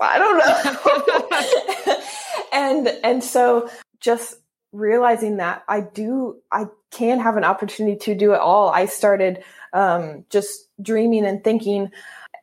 I 0.00 0.18
don't 0.18 0.38
know. 0.38 2.00
and 2.52 2.88
and 3.04 3.24
so 3.24 3.70
just 4.00 4.36
realizing 4.72 5.38
that 5.38 5.64
I 5.68 5.80
do 5.80 6.36
I 6.52 6.66
can 6.90 7.20
have 7.20 7.36
an 7.36 7.44
opportunity 7.44 7.96
to 7.98 8.14
do 8.14 8.32
it 8.32 8.40
all. 8.40 8.68
I 8.68 8.86
started 8.86 9.44
um, 9.72 10.24
just 10.30 10.68
dreaming 10.80 11.26
and 11.26 11.42
thinking, 11.42 11.90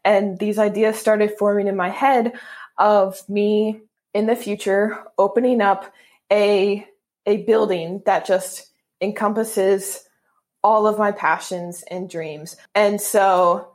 and 0.04 0.38
these 0.40 0.58
ideas 0.58 0.98
started 0.98 1.38
forming 1.38 1.68
in 1.68 1.76
my 1.76 1.90
head 1.90 2.34
of 2.78 3.28
me 3.30 3.82
in 4.14 4.26
the 4.26 4.36
future 4.36 5.04
opening 5.18 5.62
up 5.62 5.92
a 6.32 6.88
a 7.26 7.38
building 7.44 8.02
that 8.06 8.26
just 8.26 8.70
encompasses 9.02 10.08
all 10.64 10.88
of 10.88 10.98
my 10.98 11.12
passions 11.12 11.84
and 11.90 12.10
dreams. 12.10 12.56
And 12.74 13.00
so 13.00 13.73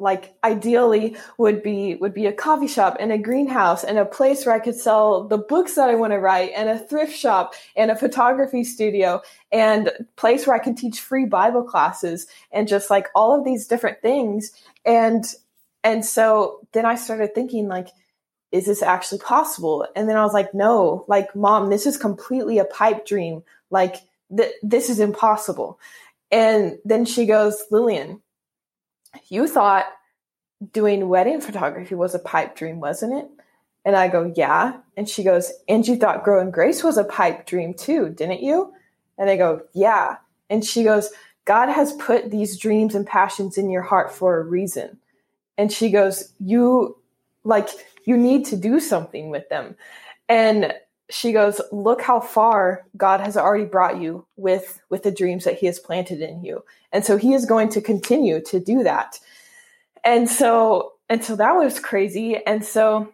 like 0.00 0.34
ideally 0.42 1.16
would 1.38 1.62
be 1.62 1.96
would 1.96 2.14
be 2.14 2.26
a 2.26 2.32
coffee 2.32 2.66
shop 2.66 2.96
and 2.98 3.12
a 3.12 3.18
greenhouse 3.18 3.84
and 3.84 3.98
a 3.98 4.04
place 4.04 4.44
where 4.44 4.54
I 4.54 4.58
could 4.58 4.74
sell 4.74 5.24
the 5.24 5.38
books 5.38 5.74
that 5.74 5.90
I 5.90 5.94
want 5.94 6.12
to 6.12 6.18
write 6.18 6.52
and 6.56 6.68
a 6.68 6.78
thrift 6.78 7.14
shop 7.14 7.54
and 7.76 7.90
a 7.90 7.96
photography 7.96 8.64
studio 8.64 9.22
and 9.52 9.90
place 10.16 10.46
where 10.46 10.56
I 10.56 10.60
can 10.60 10.74
teach 10.74 11.00
free 11.00 11.26
Bible 11.26 11.62
classes 11.62 12.26
and 12.50 12.66
just 12.66 12.90
like 12.90 13.08
all 13.14 13.38
of 13.38 13.44
these 13.44 13.66
different 13.66 14.00
things 14.00 14.52
and 14.84 15.24
and 15.84 16.04
so 16.04 16.66
then 16.72 16.86
I 16.86 16.94
started 16.94 17.34
thinking 17.34 17.68
like 17.68 17.88
is 18.52 18.66
this 18.66 18.82
actually 18.82 19.20
possible? 19.20 19.86
And 19.94 20.08
then 20.08 20.16
I 20.16 20.24
was 20.24 20.32
like 20.32 20.54
no, 20.54 21.04
like 21.08 21.36
mom, 21.36 21.70
this 21.70 21.86
is 21.86 21.96
completely 21.96 22.58
a 22.58 22.64
pipe 22.64 23.06
dream. 23.06 23.44
Like 23.70 23.96
th- 24.34 24.54
this 24.62 24.90
is 24.90 24.98
impossible. 24.98 25.78
And 26.32 26.78
then 26.84 27.04
she 27.04 27.26
goes, 27.26 27.62
Lillian, 27.70 28.22
you 29.28 29.46
thought 29.46 29.86
doing 30.72 31.08
wedding 31.08 31.40
photography 31.40 31.94
was 31.94 32.14
a 32.14 32.18
pipe 32.18 32.56
dream, 32.56 32.80
wasn't 32.80 33.14
it? 33.14 33.28
And 33.84 33.96
I 33.96 34.08
go, 34.08 34.32
yeah. 34.36 34.78
And 34.96 35.08
she 35.08 35.24
goes, 35.24 35.52
and 35.68 35.86
you 35.86 35.96
thought 35.96 36.24
grow 36.24 36.40
in 36.40 36.50
grace 36.50 36.84
was 36.84 36.98
a 36.98 37.04
pipe 37.04 37.46
dream 37.46 37.72
too, 37.74 38.10
didn't 38.10 38.42
you? 38.42 38.72
And 39.16 39.30
I 39.30 39.36
go, 39.36 39.62
yeah. 39.72 40.16
And 40.50 40.64
she 40.64 40.84
goes, 40.84 41.10
God 41.44 41.68
has 41.68 41.92
put 41.94 42.30
these 42.30 42.58
dreams 42.58 42.94
and 42.94 43.06
passions 43.06 43.56
in 43.56 43.70
your 43.70 43.82
heart 43.82 44.12
for 44.12 44.38
a 44.38 44.44
reason. 44.44 44.98
And 45.56 45.72
she 45.72 45.90
goes, 45.90 46.32
you 46.38 46.96
like, 47.44 47.68
you 48.04 48.16
need 48.16 48.44
to 48.46 48.56
do 48.56 48.80
something 48.80 49.30
with 49.30 49.48
them. 49.48 49.76
And 50.28 50.74
she 51.10 51.32
goes, 51.32 51.60
look 51.72 52.00
how 52.00 52.20
far 52.20 52.86
God 52.96 53.20
has 53.20 53.36
already 53.36 53.64
brought 53.64 54.00
you 54.00 54.26
with, 54.36 54.80
with 54.88 55.02
the 55.02 55.10
dreams 55.10 55.44
that 55.44 55.58
he 55.58 55.66
has 55.66 55.78
planted 55.78 56.20
in 56.20 56.44
you. 56.44 56.64
And 56.92 57.04
so 57.04 57.16
he 57.16 57.34
is 57.34 57.44
going 57.44 57.68
to 57.70 57.80
continue 57.80 58.40
to 58.42 58.60
do 58.60 58.84
that. 58.84 59.18
And 60.04 60.28
so, 60.28 60.92
and 61.08 61.24
so 61.24 61.36
that 61.36 61.56
was 61.56 61.80
crazy. 61.80 62.36
And 62.46 62.64
so 62.64 63.12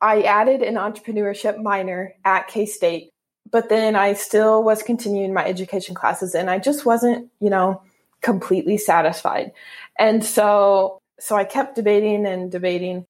I 0.00 0.22
added 0.22 0.62
an 0.62 0.74
entrepreneurship 0.74 1.62
minor 1.62 2.14
at 2.24 2.48
K 2.48 2.66
State, 2.66 3.10
but 3.50 3.68
then 3.68 3.96
I 3.96 4.14
still 4.14 4.62
was 4.62 4.82
continuing 4.82 5.32
my 5.32 5.46
education 5.46 5.94
classes 5.94 6.34
and 6.34 6.50
I 6.50 6.58
just 6.58 6.84
wasn't, 6.84 7.30
you 7.40 7.48
know, 7.48 7.82
completely 8.20 8.76
satisfied. 8.76 9.52
And 9.98 10.24
so, 10.24 10.98
so 11.20 11.36
I 11.36 11.44
kept 11.44 11.76
debating 11.76 12.26
and 12.26 12.50
debating 12.50 13.06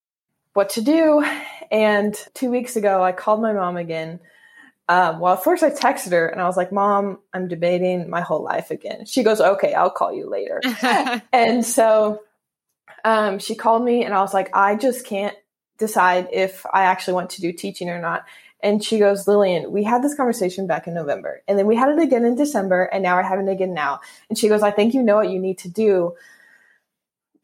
what 0.53 0.71
to 0.71 0.83
do. 0.83 1.25
And 1.71 2.15
two 2.35 2.51
weeks 2.51 2.77
ago, 2.77 3.03
I 3.03 3.13
called 3.13 3.43
my 3.43 3.53
mom 3.53 3.77
again 3.77 4.21
um, 4.89 5.19
well, 5.19 5.37
first 5.37 5.63
I 5.63 5.71
texted 5.71 6.13
her 6.13 6.27
and 6.27 6.41
I 6.41 6.47
was 6.47 6.57
like, 6.57 6.71
Mom, 6.71 7.19
I'm 7.33 7.49
debating 7.49 8.11
my 8.11 8.21
whole 8.21 8.43
life 8.43 8.71
again. 8.71 9.07
She 9.07 9.23
goes, 9.23 9.41
Okay, 9.41 9.73
I'll 9.73 9.91
call 9.91 10.13
you 10.13 10.29
later. 10.29 10.61
and 11.33 11.65
so 11.65 12.23
um, 13.05 13.39
she 13.39 13.55
called 13.55 13.85
me 13.85 14.05
and 14.05 14.13
I 14.13 14.21
was 14.21 14.35
like, 14.35 14.55
I 14.55 14.77
just 14.77 15.07
can't 15.07 15.37
decide 15.79 16.29
if 16.33 16.67
I 16.71 16.85
actually 16.85 17.15
want 17.15 17.31
to 17.31 17.41
do 17.41 17.53
teaching 17.53 17.89
or 17.89 18.01
not. 18.01 18.25
And 18.61 18.83
she 18.83 18.99
goes, 18.99 19.27
Lillian, 19.27 19.73
we 19.73 19.85
had 19.85 20.03
this 20.03 20.15
conversation 20.15 20.67
back 20.67 20.87
in 20.87 20.95
November 20.95 21.43
and 21.49 21.59
then 21.59 21.67
we 21.67 21.77
had 21.77 21.89
it 21.89 21.99
again 21.99 22.25
in 22.25 22.35
December 22.35 22.85
and 22.85 23.03
now 23.03 23.17
we're 23.17 23.23
having 23.23 23.49
it 23.49 23.53
again 23.53 23.75
now. 23.75 24.01
And 24.29 24.39
she 24.39 24.49
goes, 24.49 24.63
I 24.63 24.71
think 24.71 24.93
you 24.93 25.03
know 25.03 25.17
what 25.17 25.31
you 25.31 25.39
need 25.39 25.59
to 25.59 25.69
do, 25.69 26.15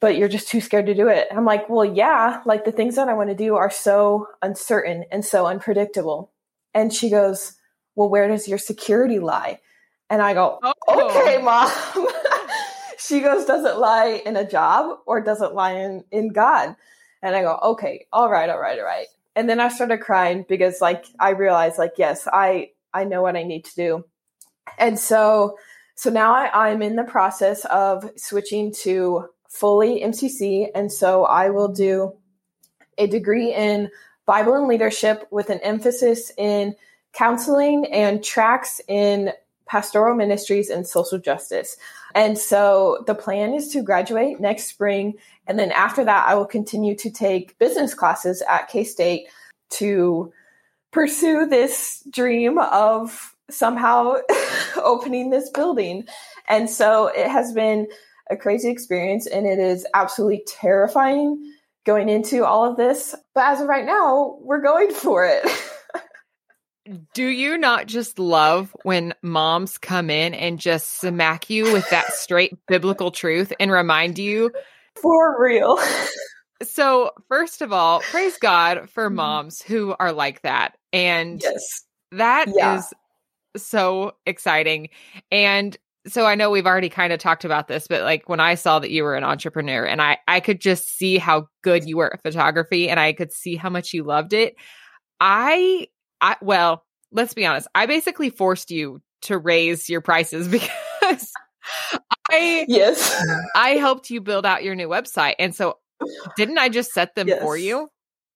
but 0.00 0.16
you're 0.16 0.28
just 0.28 0.48
too 0.48 0.60
scared 0.60 0.86
to 0.86 0.94
do 0.94 1.08
it. 1.08 1.28
I'm 1.30 1.44
like, 1.44 1.68
well, 1.68 1.84
yeah, 1.84 2.42
like 2.46 2.64
the 2.64 2.72
things 2.72 2.96
that 2.96 3.08
I 3.08 3.14
want 3.14 3.28
to 3.28 3.36
do 3.36 3.56
are 3.56 3.70
so 3.70 4.28
uncertain 4.42 5.04
and 5.12 5.24
so 5.24 5.46
unpredictable. 5.46 6.32
And 6.74 6.92
she 6.92 7.10
goes, 7.10 7.54
Well, 7.94 8.08
where 8.08 8.28
does 8.28 8.48
your 8.48 8.58
security 8.58 9.18
lie? 9.18 9.60
And 10.08 10.22
I 10.22 10.34
go, 10.34 10.58
oh. 10.62 11.10
Okay, 11.10 11.40
mom. 11.42 11.70
she 12.98 13.20
goes, 13.20 13.44
Does 13.44 13.64
it 13.64 13.76
lie 13.76 14.22
in 14.24 14.36
a 14.36 14.48
job 14.48 14.98
or 15.06 15.20
does 15.20 15.42
it 15.42 15.52
lie 15.52 15.72
in, 15.72 16.04
in 16.10 16.32
God? 16.32 16.74
And 17.22 17.36
I 17.36 17.42
go, 17.42 17.58
Okay, 17.62 18.06
all 18.12 18.30
right, 18.30 18.48
all 18.48 18.60
right, 18.60 18.78
all 18.78 18.84
right. 18.84 19.06
And 19.36 19.48
then 19.48 19.60
I 19.60 19.68
started 19.68 19.98
crying 19.98 20.44
because 20.48 20.80
like 20.80 21.04
I 21.18 21.30
realized 21.30 21.78
like, 21.78 21.94
yes, 21.98 22.26
I 22.32 22.70
I 22.92 23.04
know 23.04 23.22
what 23.22 23.36
I 23.36 23.42
need 23.42 23.64
to 23.66 23.74
do. 23.74 24.04
And 24.78 24.98
so 24.98 25.56
so 25.94 26.08
now 26.08 26.32
I, 26.32 26.70
I'm 26.70 26.82
in 26.82 26.96
the 26.96 27.04
process 27.04 27.64
of 27.66 28.10
switching 28.16 28.72
to 28.82 29.26
fully 29.50 30.00
MCC. 30.00 30.68
And 30.74 30.90
so 30.90 31.24
I 31.24 31.50
will 31.50 31.68
do 31.68 32.16
a 32.96 33.06
degree 33.06 33.52
in 33.52 33.90
Bible 34.24 34.54
and 34.54 34.68
leadership 34.68 35.26
with 35.30 35.50
an 35.50 35.58
emphasis 35.60 36.32
in 36.38 36.76
counseling 37.12 37.86
and 37.86 38.22
tracks 38.22 38.80
in 38.88 39.32
pastoral 39.66 40.16
ministries 40.16 40.70
and 40.70 40.86
social 40.86 41.18
justice. 41.18 41.76
And 42.14 42.38
so 42.38 43.04
the 43.06 43.14
plan 43.14 43.52
is 43.54 43.68
to 43.68 43.82
graduate 43.82 44.40
next 44.40 44.66
spring. 44.66 45.14
And 45.46 45.58
then 45.58 45.72
after 45.72 46.04
that, 46.04 46.28
I 46.28 46.34
will 46.34 46.46
continue 46.46 46.94
to 46.96 47.10
take 47.10 47.58
business 47.58 47.94
classes 47.94 48.42
at 48.48 48.68
K 48.68 48.84
State 48.84 49.28
to 49.70 50.32
pursue 50.90 51.46
this 51.46 52.02
dream 52.10 52.58
of 52.58 53.34
somehow 53.48 54.14
opening 54.82 55.30
this 55.30 55.50
building. 55.50 56.06
And 56.48 56.68
so 56.68 57.08
it 57.08 57.28
has 57.28 57.52
been 57.52 57.86
a 58.30 58.36
crazy 58.36 58.70
experience 58.70 59.26
and 59.26 59.46
it 59.46 59.58
is 59.58 59.86
absolutely 59.94 60.44
terrifying 60.46 61.42
going 61.84 62.08
into 62.08 62.44
all 62.44 62.70
of 62.70 62.76
this. 62.76 63.14
But 63.34 63.44
as 63.46 63.60
of 63.60 63.68
right 63.68 63.84
now, 63.84 64.38
we're 64.40 64.62
going 64.62 64.92
for 64.92 65.24
it. 65.24 65.44
Do 67.14 67.24
you 67.24 67.58
not 67.58 67.86
just 67.86 68.18
love 68.18 68.74
when 68.82 69.14
moms 69.22 69.78
come 69.78 70.10
in 70.10 70.34
and 70.34 70.58
just 70.58 71.00
smack 71.00 71.48
you 71.50 71.72
with 71.72 71.88
that 71.90 72.12
straight 72.12 72.52
biblical 72.66 73.10
truth 73.10 73.52
and 73.60 73.70
remind 73.70 74.18
you? 74.18 74.50
For 75.00 75.40
real. 75.40 75.78
So, 76.62 77.12
first 77.28 77.62
of 77.62 77.72
all, 77.72 78.00
praise 78.00 78.36
God 78.38 78.90
for 78.90 79.06
mm-hmm. 79.06 79.16
moms 79.16 79.62
who 79.62 79.94
are 79.98 80.12
like 80.12 80.42
that. 80.42 80.76
And 80.92 81.40
yes. 81.42 81.84
that 82.12 82.48
yeah. 82.54 82.78
is 82.78 82.92
so 83.56 84.12
exciting. 84.26 84.88
And 85.30 85.76
so 86.06 86.24
I 86.24 86.34
know 86.34 86.50
we've 86.50 86.66
already 86.66 86.88
kind 86.88 87.12
of 87.12 87.18
talked 87.18 87.44
about 87.44 87.68
this, 87.68 87.86
but 87.86 88.02
like 88.02 88.28
when 88.28 88.40
I 88.40 88.54
saw 88.54 88.78
that 88.78 88.90
you 88.90 89.02
were 89.02 89.16
an 89.16 89.24
entrepreneur 89.24 89.84
and 89.84 90.00
I 90.00 90.18
I 90.26 90.40
could 90.40 90.60
just 90.60 90.96
see 90.96 91.18
how 91.18 91.46
good 91.62 91.86
you 91.86 91.98
were 91.98 92.14
at 92.14 92.22
photography 92.22 92.88
and 92.88 92.98
I 92.98 93.12
could 93.12 93.32
see 93.32 93.56
how 93.56 93.70
much 93.70 93.92
you 93.92 94.04
loved 94.04 94.32
it. 94.32 94.54
I 95.20 95.88
I 96.20 96.36
well, 96.40 96.84
let's 97.12 97.34
be 97.34 97.44
honest. 97.44 97.68
I 97.74 97.86
basically 97.86 98.30
forced 98.30 98.70
you 98.70 99.02
to 99.22 99.36
raise 99.36 99.88
your 99.88 100.00
prices 100.00 100.48
because 100.50 101.32
I 102.30 102.64
yes, 102.66 103.24
I 103.54 103.70
helped 103.70 104.10
you 104.10 104.20
build 104.20 104.46
out 104.46 104.64
your 104.64 104.74
new 104.74 104.88
website. 104.88 105.34
And 105.38 105.54
so 105.54 105.76
didn't 106.36 106.58
I 106.58 106.70
just 106.70 106.92
set 106.92 107.14
them 107.14 107.28
yes. 107.28 107.42
for 107.42 107.56
you? 107.56 107.88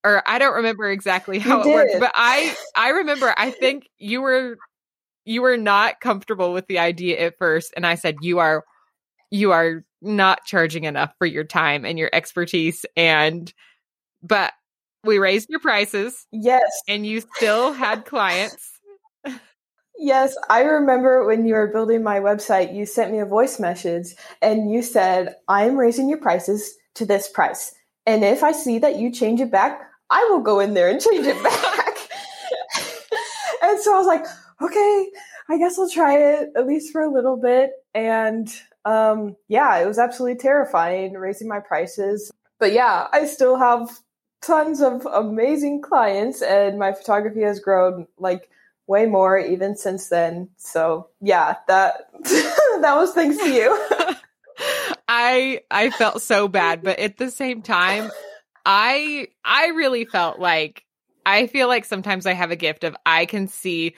Or 0.04 0.22
I 0.26 0.38
don't 0.38 0.56
remember 0.56 0.90
exactly 0.90 1.38
how 1.38 1.56
you 1.56 1.60
it 1.60 1.64
did. 1.64 1.74
worked, 1.74 2.00
but 2.00 2.12
I 2.14 2.54
I 2.76 2.90
remember 2.90 3.32
I 3.34 3.50
think 3.50 3.88
you 3.96 4.20
were 4.20 4.58
you 5.24 5.42
were 5.42 5.56
not 5.56 6.00
comfortable 6.00 6.52
with 6.52 6.66
the 6.66 6.78
idea 6.78 7.18
at 7.20 7.38
first 7.38 7.72
and 7.76 7.86
i 7.86 7.94
said 7.94 8.16
you 8.20 8.38
are 8.38 8.64
you 9.30 9.52
are 9.52 9.84
not 10.00 10.44
charging 10.44 10.84
enough 10.84 11.12
for 11.18 11.26
your 11.26 11.44
time 11.44 11.84
and 11.84 11.98
your 11.98 12.10
expertise 12.12 12.84
and 12.96 13.52
but 14.22 14.52
we 15.04 15.18
raised 15.18 15.50
your 15.50 15.60
prices. 15.60 16.26
Yes. 16.32 16.70
And 16.88 17.06
you 17.06 17.22
still 17.36 17.72
had 17.72 18.04
clients. 18.04 18.70
Yes 19.96 20.36
i 20.50 20.62
remember 20.62 21.24
when 21.24 21.46
you 21.46 21.54
were 21.54 21.68
building 21.68 22.02
my 22.02 22.18
website 22.18 22.74
you 22.74 22.84
sent 22.84 23.12
me 23.12 23.20
a 23.20 23.24
voice 23.24 23.60
message 23.60 24.08
and 24.42 24.68
you 24.68 24.82
said 24.82 25.36
i'm 25.46 25.76
raising 25.76 26.08
your 26.08 26.18
prices 26.18 26.74
to 26.96 27.06
this 27.06 27.28
price 27.28 27.72
and 28.04 28.24
if 28.24 28.42
i 28.42 28.50
see 28.50 28.80
that 28.80 28.96
you 28.96 29.12
change 29.12 29.40
it 29.40 29.52
back 29.52 29.80
i 30.10 30.26
will 30.30 30.40
go 30.40 30.58
in 30.58 30.74
there 30.74 30.90
and 30.90 31.00
change 31.00 31.24
it 31.24 31.40
back. 31.44 31.96
And 33.62 33.80
so 33.80 33.94
i 33.94 33.98
was 33.98 34.08
like 34.08 34.26
okay, 34.60 35.10
I 35.48 35.58
guess 35.58 35.78
I'll 35.78 35.88
try 35.88 36.18
it 36.18 36.50
at 36.56 36.66
least 36.66 36.92
for 36.92 37.02
a 37.02 37.12
little 37.12 37.36
bit. 37.36 37.72
And 37.94 38.52
um, 38.84 39.36
yeah, 39.48 39.78
it 39.78 39.86
was 39.86 39.98
absolutely 39.98 40.38
terrifying 40.38 41.14
raising 41.14 41.48
my 41.48 41.60
prices. 41.60 42.30
But 42.58 42.72
yeah, 42.72 43.08
I 43.12 43.26
still 43.26 43.56
have 43.56 43.90
tons 44.42 44.80
of 44.80 45.06
amazing 45.06 45.80
clients 45.82 46.42
and 46.42 46.78
my 46.78 46.92
photography 46.92 47.40
has 47.42 47.60
grown 47.60 48.06
like 48.18 48.50
way 48.86 49.06
more 49.06 49.38
even 49.38 49.76
since 49.76 50.08
then. 50.08 50.50
So 50.56 51.08
yeah, 51.20 51.56
that 51.68 52.08
that 52.22 52.94
was 52.96 53.12
thanks 53.12 53.38
to 53.38 53.50
you. 53.50 53.70
I 55.08 55.60
I 55.70 55.90
felt 55.90 56.22
so 56.22 56.48
bad, 56.48 56.82
but 56.82 56.98
at 56.98 57.16
the 57.16 57.30
same 57.30 57.62
time, 57.62 58.10
I 58.64 59.28
I 59.44 59.68
really 59.68 60.04
felt 60.04 60.38
like 60.38 60.84
I 61.26 61.46
feel 61.46 61.68
like 61.68 61.84
sometimes 61.84 62.26
I 62.26 62.32
have 62.32 62.50
a 62.50 62.56
gift 62.56 62.84
of 62.84 62.96
I 63.04 63.26
can 63.26 63.48
see 63.48 63.94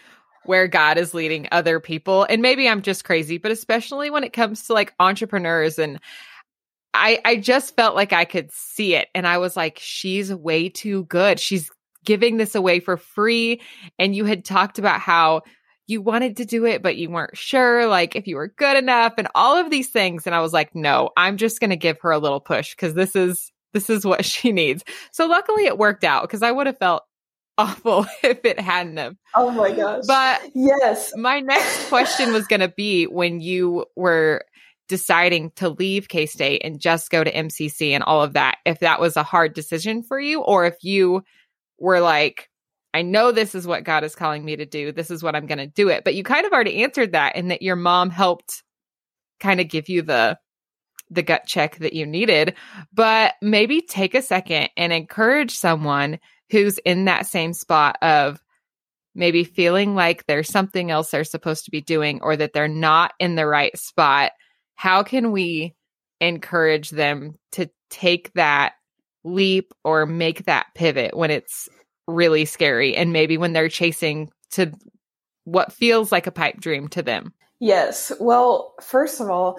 where 0.47 0.69
God 0.69 0.99
is 0.99 1.15
leading 1.15 1.49
other 1.53 1.81
people. 1.81 2.25
And 2.29 2.43
maybe 2.43 2.69
I'm 2.69 2.83
just 2.83 3.05
crazy, 3.05 3.39
but 3.39 3.53
especially 3.53 4.11
when 4.11 4.25
it 4.25 4.33
comes 4.33 4.67
to 4.67 4.73
like 4.73 4.95
entrepreneurs 5.01 5.79
and 5.79 6.01
I 6.95 7.21
I 7.25 7.37
just 7.37 7.77
felt 7.77 7.95
like 7.95 8.13
I 8.13 8.25
could 8.25 8.51
see 8.51 8.95
it 8.95 9.09
and 9.15 9.27
I 9.27 9.39
was 9.39 9.57
like 9.57 9.79
she's 9.81 10.35
way 10.35 10.69
too 10.69 11.05
good. 11.05 11.39
She's 11.39 11.71
giving 12.05 12.37
this 12.37 12.55
away 12.55 12.81
for 12.81 12.97
free 12.97 13.61
and 13.99 14.15
you 14.15 14.25
had 14.25 14.45
talked 14.45 14.79
about 14.79 15.01
how 15.01 15.43
you 15.89 16.01
wanted 16.01 16.37
to 16.37 16.45
do 16.45 16.65
it 16.65 16.83
but 16.83 16.97
you 16.97 17.11
weren't 17.11 17.37
sure 17.37 17.87
like 17.87 18.17
if 18.17 18.27
you 18.27 18.37
were 18.37 18.49
good 18.49 18.77
enough 18.77 19.15
and 19.19 19.29
all 19.35 19.57
of 19.57 19.71
these 19.71 19.89
things 19.89 20.27
and 20.27 20.35
I 20.35 20.41
was 20.41 20.53
like 20.53 20.75
no, 20.75 21.11
I'm 21.17 21.37
just 21.37 21.61
going 21.61 21.71
to 21.71 21.77
give 21.77 22.01
her 22.01 22.11
a 22.11 22.19
little 22.19 22.41
push 22.41 22.75
cuz 22.75 22.95
this 22.95 23.15
is 23.15 23.53
this 23.75 23.91
is 23.91 24.07
what 24.07 24.25
she 24.33 24.53
needs. 24.53 24.85
So 25.13 25.27
luckily 25.27 25.67
it 25.67 25.79
worked 25.79 26.05
out 26.05 26.29
cuz 26.31 26.43
I 26.43 26.53
would 26.53 26.67
have 26.67 26.79
felt 26.79 27.03
awful 27.59 28.07
if 28.23 28.45
it 28.45 28.61
hadn't 28.61 28.97
have. 28.97 29.17
Oh 29.35 29.51
my 29.51 29.73
gosh. 29.73 30.05
But 30.07 30.43
yes. 30.55 31.13
My 31.17 31.41
next 31.41 31.89
question 31.89 32.33
was 32.33 32.47
going 32.47 32.61
to 32.61 32.69
be 32.69 33.05
when 33.05 33.41
you 33.41 33.87
were 33.97 34.45
deciding 34.89 35.51
to 35.57 35.69
leave 35.69 36.09
K 36.09 36.27
State 36.27 36.63
and 36.65 36.81
just 36.81 37.11
go 37.11 37.25
to 37.25 37.33
MCC 37.33 37.91
and 37.91 38.05
all 38.05 38.23
of 38.23 38.35
that, 38.35 38.59
if 38.65 38.81
that 38.81 39.01
was 39.01 39.17
a 39.17 39.23
hard 39.23 39.55
decision 39.55 40.03
for 40.03 40.21
you, 40.21 40.41
or 40.41 40.65
if 40.65 40.77
you 40.83 41.23
were 41.79 42.01
like, 42.01 42.49
I 42.95 43.03
know 43.03 43.31
this 43.31 43.55
is 43.55 43.67
what 43.67 43.85
God 43.85 44.05
is 44.05 44.15
calling 44.15 44.45
me 44.45 44.57
to 44.57 44.65
do. 44.65 44.93
This 44.93 45.11
is 45.11 45.23
what 45.23 45.37
I'm 45.37 45.47
going 45.47 45.59
to 45.59 45.67
do 45.67 45.89
it. 45.89 46.05
But 46.05 46.15
you 46.15 46.23
kind 46.23 46.47
of 46.47 46.53
already 46.53 46.83
answered 46.83 47.13
that 47.13 47.37
in 47.37 47.49
that 47.49 47.63
your 47.63 47.77
mom 47.77 48.11
helped 48.11 48.63
kind 49.41 49.61
of 49.61 49.69
give 49.69 49.89
you 49.89 50.03
the 50.03 50.39
the 51.11 51.23
gut 51.23 51.47
check 51.47 51.77
that 51.77 51.93
you 51.93 52.07
needed. 52.07 52.55
But 52.93 53.35
maybe 53.43 53.81
take 53.81 54.15
a 54.15 54.23
second 54.23 54.71
and 54.77 54.93
encourage 54.93 55.53
someone 55.53 56.19
who's 56.51 56.79
in 56.79 57.07
that 57.07 57.27
same 57.27 57.53
spot 57.53 57.97
of 58.03 58.41
maybe 59.15 59.45
feeling 59.45 59.95
like 59.95 60.27
there's 60.27 60.49
something 60.49 60.91
else 60.91 61.11
they're 61.11 61.25
supposed 61.25 61.65
to 61.65 61.71
be 61.71 61.81
doing 61.81 62.21
or 62.23 62.37
that 62.37 62.53
they're 62.53 62.69
not 62.69 63.13
in 63.19 63.35
the 63.35 63.47
right 63.47 63.77
spot, 63.79 64.33
how 64.75 65.03
can 65.03 65.33
we 65.33 65.75
encourage 66.21 66.91
them 66.91 67.35
to 67.53 67.69
take 67.91 68.33
that 68.35 68.75
leap 69.25 69.73
or 69.85 70.07
make 70.07 70.45
that 70.45 70.67
pivot 70.75 71.17
when 71.17 71.31
it's 71.31 71.69
really 72.07 72.45
scary 72.45 72.97
and 72.97 73.13
maybe 73.13 73.37
when 73.39 73.53
they're 73.53 73.69
chasing 73.69 74.31
to 74.53 74.73
what 75.45 75.73
feels 75.73 76.13
like 76.13 76.27
a 76.27 76.33
pipe 76.33 76.61
dream 76.61 76.89
to 76.89 77.03
them? 77.03 77.33
Yes. 77.59 78.13
Well, 78.21 78.75
first 78.83 79.21
of 79.21 79.31
all, 79.31 79.59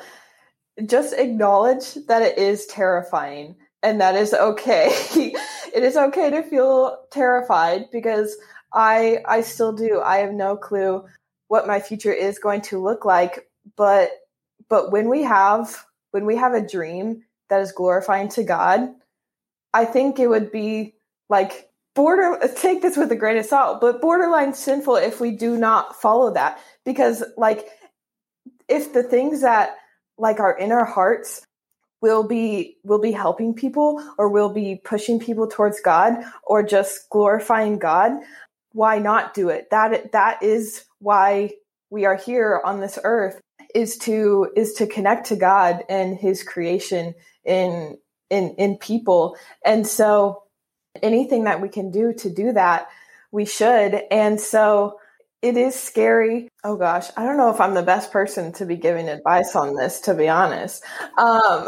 just 0.85 1.13
acknowledge 1.13 1.95
that 2.07 2.21
it 2.21 2.37
is 2.37 2.67
terrifying 2.67 3.55
and 3.81 4.01
that 4.01 4.15
is 4.15 4.33
okay. 4.33 4.93
it 5.77 5.83
is 5.83 5.95
okay 5.95 6.31
to 6.31 6.41
feel 6.41 6.97
terrified 7.11 7.91
because 7.91 8.35
I 8.73 9.19
I 9.27 9.41
still 9.41 9.71
do. 9.71 10.01
I 10.01 10.17
have 10.17 10.33
no 10.33 10.57
clue 10.57 11.05
what 11.49 11.67
my 11.67 11.79
future 11.79 12.11
is 12.11 12.39
going 12.39 12.61
to 12.61 12.81
look 12.83 13.05
like, 13.05 13.47
but 13.75 14.09
but 14.69 14.91
when 14.91 15.07
we 15.07 15.21
have 15.21 15.85
when 16.11 16.25
we 16.25 16.35
have 16.35 16.55
a 16.55 16.67
dream 16.67 17.21
that 17.49 17.61
is 17.61 17.71
glorifying 17.71 18.27
to 18.29 18.43
God, 18.43 18.89
I 19.71 19.85
think 19.85 20.19
it 20.19 20.27
would 20.27 20.51
be 20.51 20.95
like 21.29 21.69
border 21.93 22.39
take 22.57 22.81
this 22.81 22.97
with 22.97 23.11
a 23.11 23.15
grain 23.15 23.37
of 23.37 23.45
salt, 23.45 23.79
but 23.79 24.01
borderline 24.01 24.55
sinful 24.55 24.95
if 24.95 25.21
we 25.21 25.29
do 25.29 25.57
not 25.57 26.01
follow 26.01 26.33
that 26.33 26.59
because 26.85 27.23
like 27.37 27.67
if 28.67 28.93
the 28.93 29.03
things 29.03 29.41
that 29.41 29.75
like 30.17 30.39
are 30.39 30.57
in 30.57 30.71
our 30.71 30.85
hearts 30.85 31.45
will 32.01 32.27
be 32.27 32.77
will 32.83 32.99
be 32.99 33.11
helping 33.11 33.53
people 33.53 34.03
or 34.17 34.29
will 34.29 34.53
be 34.53 34.79
pushing 34.83 35.19
people 35.19 35.47
towards 35.47 35.79
God 35.81 36.13
or 36.43 36.63
just 36.63 37.09
glorifying 37.09 37.79
God, 37.79 38.11
why 38.71 38.99
not 38.99 39.33
do 39.33 39.49
it? 39.49 39.69
That 39.71 40.11
that 40.11 40.43
is 40.43 40.85
why 40.99 41.51
we 41.89 42.05
are 42.05 42.15
here 42.15 42.61
on 42.63 42.79
this 42.79 42.99
earth 43.03 43.39
is 43.73 43.97
to 43.99 44.51
is 44.55 44.73
to 44.73 44.87
connect 44.87 45.27
to 45.27 45.35
God 45.35 45.83
and 45.89 46.17
his 46.17 46.43
creation 46.43 47.13
in 47.43 47.97
in 48.29 48.55
in 48.57 48.77
people. 48.77 49.37
And 49.65 49.85
so 49.87 50.43
anything 51.01 51.45
that 51.45 51.61
we 51.61 51.69
can 51.69 51.91
do 51.91 52.13
to 52.13 52.29
do 52.29 52.51
that, 52.53 52.87
we 53.31 53.45
should. 53.45 54.01
And 54.11 54.39
so 54.39 54.99
it 55.41 55.57
is 55.57 55.75
scary. 55.75 56.49
Oh 56.63 56.75
gosh, 56.75 57.09
I 57.15 57.25
don't 57.25 57.37
know 57.37 57.51
if 57.51 57.61
I'm 57.61 57.73
the 57.73 57.83
best 57.83 58.11
person 58.11 58.51
to 58.53 58.65
be 58.65 58.75
giving 58.75 59.07
advice 59.07 59.55
on 59.55 59.75
this, 59.75 60.01
to 60.01 60.13
be 60.13 60.27
honest. 60.27 60.83
Um, 61.17 61.67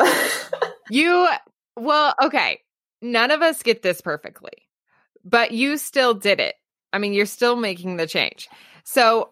you, 0.90 1.28
well, 1.76 2.16
okay. 2.24 2.62
None 3.02 3.32
of 3.32 3.42
us 3.42 3.64
get 3.64 3.82
this 3.82 4.02
perfectly, 4.02 4.68
but 5.24 5.52
you 5.52 5.78
still 5.78 6.14
did 6.14 6.40
it. 6.40 6.56
I 6.92 6.98
mean, 6.98 7.14
you're 7.14 7.26
still 7.26 7.56
making 7.56 7.96
the 7.96 8.08
change. 8.08 8.50
So 8.84 9.30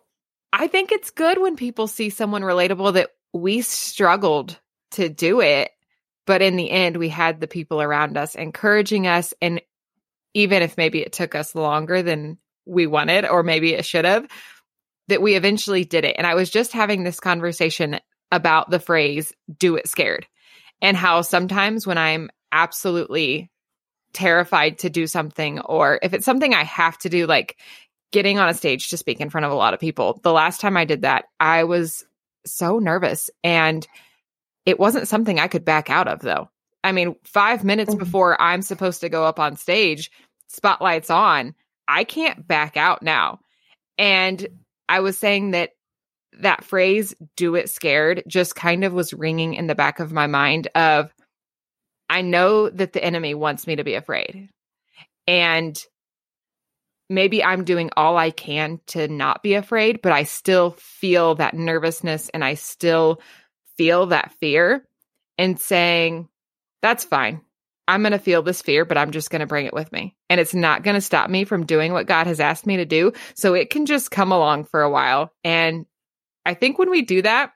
I 0.53 0.67
think 0.67 0.91
it's 0.91 1.11
good 1.11 1.41
when 1.41 1.55
people 1.55 1.87
see 1.87 2.09
someone 2.09 2.43
relatable 2.43 2.93
that 2.93 3.09
we 3.33 3.61
struggled 3.61 4.57
to 4.91 5.09
do 5.09 5.41
it, 5.41 5.71
but 6.25 6.41
in 6.41 6.55
the 6.55 6.71
end, 6.71 6.97
we 6.97 7.09
had 7.09 7.41
the 7.41 7.47
people 7.47 7.81
around 7.81 8.17
us 8.17 8.35
encouraging 8.35 9.07
us. 9.07 9.33
And 9.41 9.61
even 10.33 10.61
if 10.61 10.77
maybe 10.77 11.01
it 11.01 11.11
took 11.11 11.35
us 11.35 11.55
longer 11.55 12.01
than 12.01 12.37
we 12.67 12.87
wanted, 12.87 13.25
or 13.25 13.43
maybe 13.43 13.73
it 13.73 13.85
should 13.85 14.05
have, 14.05 14.27
that 15.07 15.21
we 15.21 15.35
eventually 15.35 15.85
did 15.85 16.05
it. 16.05 16.15
And 16.17 16.27
I 16.27 16.35
was 16.35 16.49
just 16.49 16.73
having 16.73 17.03
this 17.03 17.19
conversation 17.19 17.99
about 18.31 18.69
the 18.69 18.79
phrase, 18.79 19.33
do 19.57 19.75
it 19.75 19.87
scared, 19.87 20.27
and 20.81 20.97
how 20.97 21.21
sometimes 21.21 21.87
when 21.87 21.97
I'm 21.97 22.29
absolutely 22.51 23.49
terrified 24.13 24.79
to 24.79 24.89
do 24.89 25.07
something, 25.07 25.59
or 25.59 25.99
if 26.01 26.13
it's 26.13 26.25
something 26.25 26.53
I 26.53 26.63
have 26.63 26.97
to 26.99 27.09
do, 27.09 27.25
like 27.25 27.57
getting 28.11 28.39
on 28.39 28.49
a 28.49 28.53
stage 28.53 28.89
to 28.89 28.97
speak 28.97 29.19
in 29.19 29.29
front 29.29 29.45
of 29.45 29.51
a 29.51 29.55
lot 29.55 29.73
of 29.73 29.79
people, 29.79 30.19
the 30.23 30.33
last 30.33 30.61
time 30.61 30.77
I 30.77 30.85
did 30.85 31.03
that, 31.03 31.25
I 31.39 31.63
was 31.63 32.05
so 32.45 32.79
nervous 32.79 33.29
and 33.43 33.85
it 34.65 34.79
wasn't 34.79 35.07
something 35.07 35.39
I 35.39 35.47
could 35.47 35.65
back 35.65 35.89
out 35.89 36.07
of 36.07 36.19
though. 36.19 36.49
I 36.83 36.91
mean, 36.91 37.15
five 37.23 37.63
minutes 37.63 37.91
mm-hmm. 37.91 37.99
before 37.99 38.41
I'm 38.41 38.61
supposed 38.61 39.01
to 39.01 39.09
go 39.09 39.25
up 39.25 39.39
on 39.39 39.57
stage, 39.57 40.11
spotlights 40.47 41.09
on, 41.09 41.53
I 41.87 42.03
can't 42.03 42.47
back 42.47 42.77
out 42.77 43.01
now. 43.01 43.39
And 43.97 44.47
I 44.89 44.99
was 44.99 45.17
saying 45.17 45.51
that 45.51 45.71
that 46.39 46.63
phrase, 46.63 47.15
do 47.35 47.55
it 47.55 47.69
scared, 47.69 48.23
just 48.27 48.55
kind 48.55 48.83
of 48.83 48.93
was 48.93 49.13
ringing 49.13 49.53
in 49.53 49.67
the 49.67 49.75
back 49.75 49.99
of 49.99 50.11
my 50.11 50.27
mind 50.27 50.67
of, 50.75 51.13
I 52.09 52.21
know 52.21 52.69
that 52.69 52.93
the 52.93 53.03
enemy 53.03 53.33
wants 53.33 53.67
me 53.67 53.75
to 53.77 53.83
be 53.83 53.95
afraid. 53.95 54.49
And 55.27 55.77
maybe 57.09 57.43
I'm 57.43 57.63
doing 57.63 57.89
all 57.97 58.17
I 58.17 58.31
can 58.31 58.79
to 58.87 59.07
not 59.07 59.43
be 59.43 59.55
afraid, 59.55 60.01
but 60.01 60.11
I 60.11 60.23
still 60.23 60.75
feel 60.77 61.35
that 61.35 61.53
nervousness 61.53 62.29
and 62.29 62.43
I 62.43 62.53
still 62.53 63.21
feel 63.77 64.07
that 64.07 64.33
fear 64.39 64.85
and 65.37 65.59
saying, 65.59 66.27
that's 66.81 67.03
fine. 67.03 67.41
I'm 67.87 68.01
going 68.01 68.11
to 68.11 68.19
feel 68.19 68.41
this 68.41 68.61
fear, 68.61 68.83
but 68.83 68.97
I'm 68.97 69.11
just 69.11 69.29
going 69.29 69.39
to 69.39 69.45
bring 69.45 69.65
it 69.65 69.73
with 69.73 69.91
me. 69.91 70.15
And 70.29 70.41
it's 70.41 70.53
not 70.53 70.83
going 70.83 70.95
to 70.95 71.01
stop 71.01 71.29
me 71.29 71.45
from 71.45 71.65
doing 71.65 71.93
what 71.93 72.05
God 72.05 72.27
has 72.27 72.39
asked 72.39 72.65
me 72.65 72.77
to 72.77 72.85
do. 72.85 73.13
So 73.35 73.53
it 73.53 73.69
can 73.69 73.85
just 73.85 74.11
come 74.11 74.31
along 74.31 74.65
for 74.65 74.81
a 74.81 74.89
while. 74.89 75.31
And 75.43 75.85
I 76.45 76.53
think 76.53 76.77
when 76.77 76.89
we 76.89 77.01
do 77.03 77.21
that, 77.21 77.51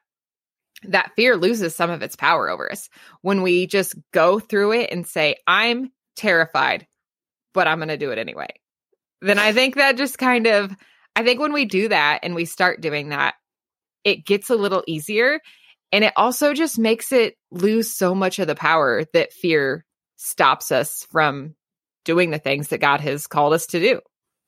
that 0.83 1.11
fear 1.15 1.35
loses 1.35 1.75
some 1.75 1.89
of 1.89 2.01
its 2.01 2.15
power 2.15 2.49
over 2.49 2.71
us. 2.71 2.89
When 3.21 3.41
we 3.41 3.67
just 3.67 3.95
go 4.13 4.39
through 4.39 4.73
it 4.73 4.91
and 4.91 5.05
say, 5.05 5.35
I'm 5.45 5.91
terrified, 6.15 6.87
but 7.53 7.67
I'm 7.67 7.79
going 7.79 7.89
to 7.89 7.97
do 7.97 8.11
it 8.11 8.17
anyway. 8.17 8.47
Then 9.21 9.37
I 9.37 9.53
think 9.53 9.75
that 9.75 9.97
just 9.97 10.17
kind 10.17 10.47
of, 10.47 10.75
I 11.15 11.23
think 11.23 11.39
when 11.39 11.53
we 11.53 11.65
do 11.65 11.89
that 11.89 12.21
and 12.23 12.33
we 12.33 12.45
start 12.45 12.81
doing 12.81 13.09
that, 13.09 13.35
it 14.03 14.25
gets 14.25 14.49
a 14.49 14.55
little 14.55 14.83
easier. 14.87 15.39
And 15.91 16.03
it 16.03 16.13
also 16.15 16.53
just 16.53 16.79
makes 16.79 17.11
it 17.11 17.35
lose 17.51 17.93
so 17.93 18.15
much 18.15 18.39
of 18.39 18.47
the 18.47 18.55
power 18.55 19.03
that 19.13 19.33
fear 19.33 19.85
stops 20.21 20.71
us 20.71 21.07
from 21.11 21.55
doing 22.05 22.29
the 22.29 22.37
things 22.37 22.67
that 22.67 22.79
God 22.79 23.01
has 23.01 23.25
called 23.25 23.53
us 23.53 23.65
to 23.67 23.79
do. 23.79 24.01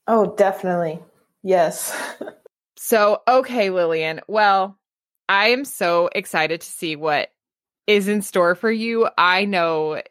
Oh, 0.07 0.36
definitely. 0.36 0.99
Yes. 1.41 1.95
so, 2.77 3.21
okay, 3.27 3.69
Lillian. 3.69 4.21
Well, 4.27 4.77
I 5.27 5.47
am 5.47 5.65
so 5.65 6.09
excited 6.13 6.62
to 6.62 6.67
see 6.67 6.95
what 6.95 7.29
is 7.88 8.07
in 8.07 8.21
store 8.21 8.53
for 8.53 8.71
you. 8.71 9.09
I 9.17 9.45
know 9.45 10.01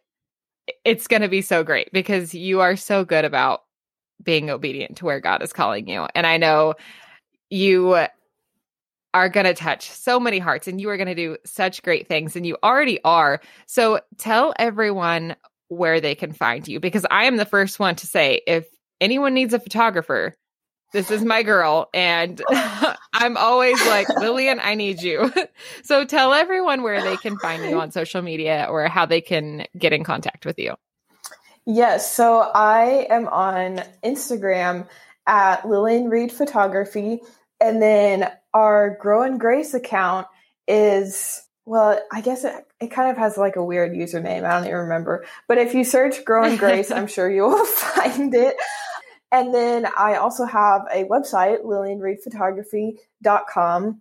it's 0.85 1.07
going 1.07 1.23
to 1.23 1.29
be 1.29 1.43
so 1.43 1.63
great 1.63 1.93
because 1.93 2.35
you 2.35 2.61
are 2.61 2.77
so 2.77 3.05
good 3.05 3.25
about 3.25 3.63
being 4.23 4.51
obedient 4.51 4.97
to 4.99 5.05
where 5.05 5.21
God 5.21 5.43
is 5.43 5.53
calling 5.53 5.89
you. 5.89 6.07
And 6.15 6.27
I 6.27 6.39
know 6.39 6.75
you 7.51 8.07
are 9.15 9.29
going 9.29 9.47
to 9.47 9.55
touch 9.55 9.91
so 9.91 10.19
many 10.19 10.39
hearts 10.39 10.67
and 10.67 10.81
you 10.81 10.89
are 10.89 10.97
going 10.97 11.07
to 11.09 11.15
do 11.15 11.37
such 11.45 11.83
great 11.83 12.09
things 12.09 12.35
and 12.35 12.47
you 12.47 12.57
already 12.63 12.99
are. 13.05 13.41
So 13.67 14.01
tell 14.17 14.55
everyone 14.59 15.37
where 15.77 16.01
they 16.01 16.15
can 16.15 16.33
find 16.33 16.67
you 16.69 16.81
because 16.81 17.07
I 17.11 17.25
am 17.25 17.37
the 17.37 17.45
first 17.45 17.79
one 17.79 17.97
to 17.97 18.07
say 18.07 18.43
if 18.47 18.67
anyone 19.01 19.35
needs 19.35 19.55
a 19.55 19.59
photographer, 19.59 20.35
this 20.93 21.11
is 21.11 21.25
my 21.25 21.43
girl. 21.43 21.89
And 21.93 22.41
I'm 23.13 23.37
always 23.37 23.85
like, 23.87 24.09
Lillian, 24.09 24.61
I 24.63 24.75
need 24.75 25.03
you. 25.03 25.33
so 25.83 26.05
tell 26.05 26.33
everyone 26.33 26.83
where 26.83 27.03
they 27.03 27.17
can 27.17 27.39
find 27.39 27.65
you 27.65 27.81
on 27.81 27.91
social 27.91 28.23
media 28.23 28.67
or 28.71 28.87
how 28.89 29.07
they 29.07 29.21
can 29.21 29.67
get 29.77 29.93
in 29.93 30.05
contact 30.05 30.47
with 30.47 30.59
you. 30.59 30.75
Yes. 31.65 32.15
So 32.15 32.41
I 32.41 33.07
am 33.09 33.29
on 33.29 33.83
Instagram 34.05 34.89
at 35.27 35.69
Lillian 35.69 36.09
Reed 36.09 36.33
Photography. 36.33 37.21
And 37.61 37.81
then 37.81 38.31
our 38.53 38.97
Grow 39.01 39.23
in 39.23 39.39
Grace 39.39 39.73
account 39.73 40.27
is, 40.67 41.42
well, 41.65 42.01
I 42.11 42.21
guess 42.21 42.43
it, 42.45 42.67
it 42.81 42.89
kind 42.89 43.09
of 43.11 43.17
has 43.17 43.39
like 43.39 43.55
a 43.57 43.65
weird 43.65 43.93
username. 43.93 44.45
I 44.45 44.55
don't 44.55 44.67
even 44.67 44.79
remember. 44.79 45.25
But 45.47 45.59
if 45.59 45.75
you 45.75 45.85
search 45.85 46.25
Grow 46.25 46.43
in 46.45 46.57
Grace, 46.57 46.91
I'm 46.91 47.07
sure 47.07 47.31
you 47.31 47.43
will 47.43 47.65
find 47.67 48.35
it. 48.35 48.57
And 49.31 49.55
then 49.55 49.87
I 49.87 50.17
also 50.17 50.45
have 50.45 50.83
a 50.93 51.05
website, 51.05 51.63
lillianreedphotography.com. 51.65 54.01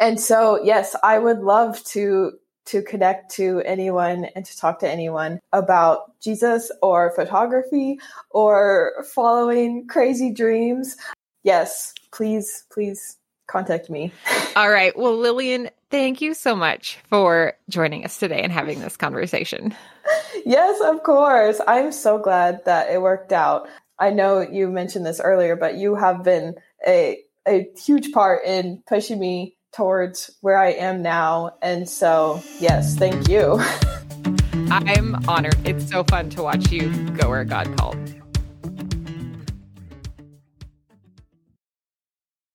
And 0.00 0.20
so, 0.20 0.62
yes, 0.62 0.94
I 1.02 1.18
would 1.18 1.40
love 1.40 1.82
to 1.84 2.32
to 2.66 2.82
connect 2.82 3.34
to 3.34 3.62
anyone 3.64 4.26
and 4.34 4.44
to 4.44 4.58
talk 4.58 4.80
to 4.80 4.90
anyone 4.90 5.40
about 5.54 6.12
Jesus 6.20 6.70
or 6.82 7.14
photography 7.14 7.98
or 8.30 9.06
following 9.14 9.86
crazy 9.86 10.34
dreams. 10.34 10.98
Yes, 11.44 11.94
please, 12.12 12.64
please 12.70 13.16
contact 13.46 13.88
me. 13.88 14.12
All 14.54 14.68
right. 14.68 14.94
Well, 14.98 15.16
Lillian, 15.16 15.70
thank 15.90 16.20
you 16.20 16.34
so 16.34 16.54
much 16.54 16.98
for 17.08 17.54
joining 17.68 18.04
us 18.04 18.18
today 18.18 18.40
and 18.42 18.52
having 18.52 18.80
this 18.80 18.96
conversation. 18.96 19.74
yes, 20.44 20.80
of 20.84 21.02
course. 21.02 21.60
I'm 21.66 21.92
so 21.92 22.18
glad 22.18 22.64
that 22.64 22.90
it 22.90 23.00
worked 23.00 23.32
out. 23.32 23.68
I 23.98 24.10
know 24.10 24.40
you 24.40 24.68
mentioned 24.68 25.04
this 25.04 25.20
earlier, 25.20 25.56
but 25.56 25.76
you 25.76 25.94
have 25.96 26.22
been 26.22 26.54
a 26.86 27.18
a 27.46 27.66
huge 27.82 28.12
part 28.12 28.44
in 28.44 28.82
pushing 28.86 29.18
me 29.18 29.56
towards 29.74 30.30
where 30.40 30.58
I 30.58 30.72
am 30.72 31.02
now. 31.02 31.56
And 31.62 31.88
so, 31.88 32.42
yes, 32.60 32.96
thank 32.96 33.28
you. 33.28 33.58
I'm 34.70 35.16
honored. 35.26 35.56
It's 35.66 35.88
so 35.88 36.04
fun 36.04 36.28
to 36.30 36.42
watch 36.42 36.70
you 36.70 36.90
go 37.10 37.30
where 37.30 37.44
God 37.44 37.74
called. 37.78 38.17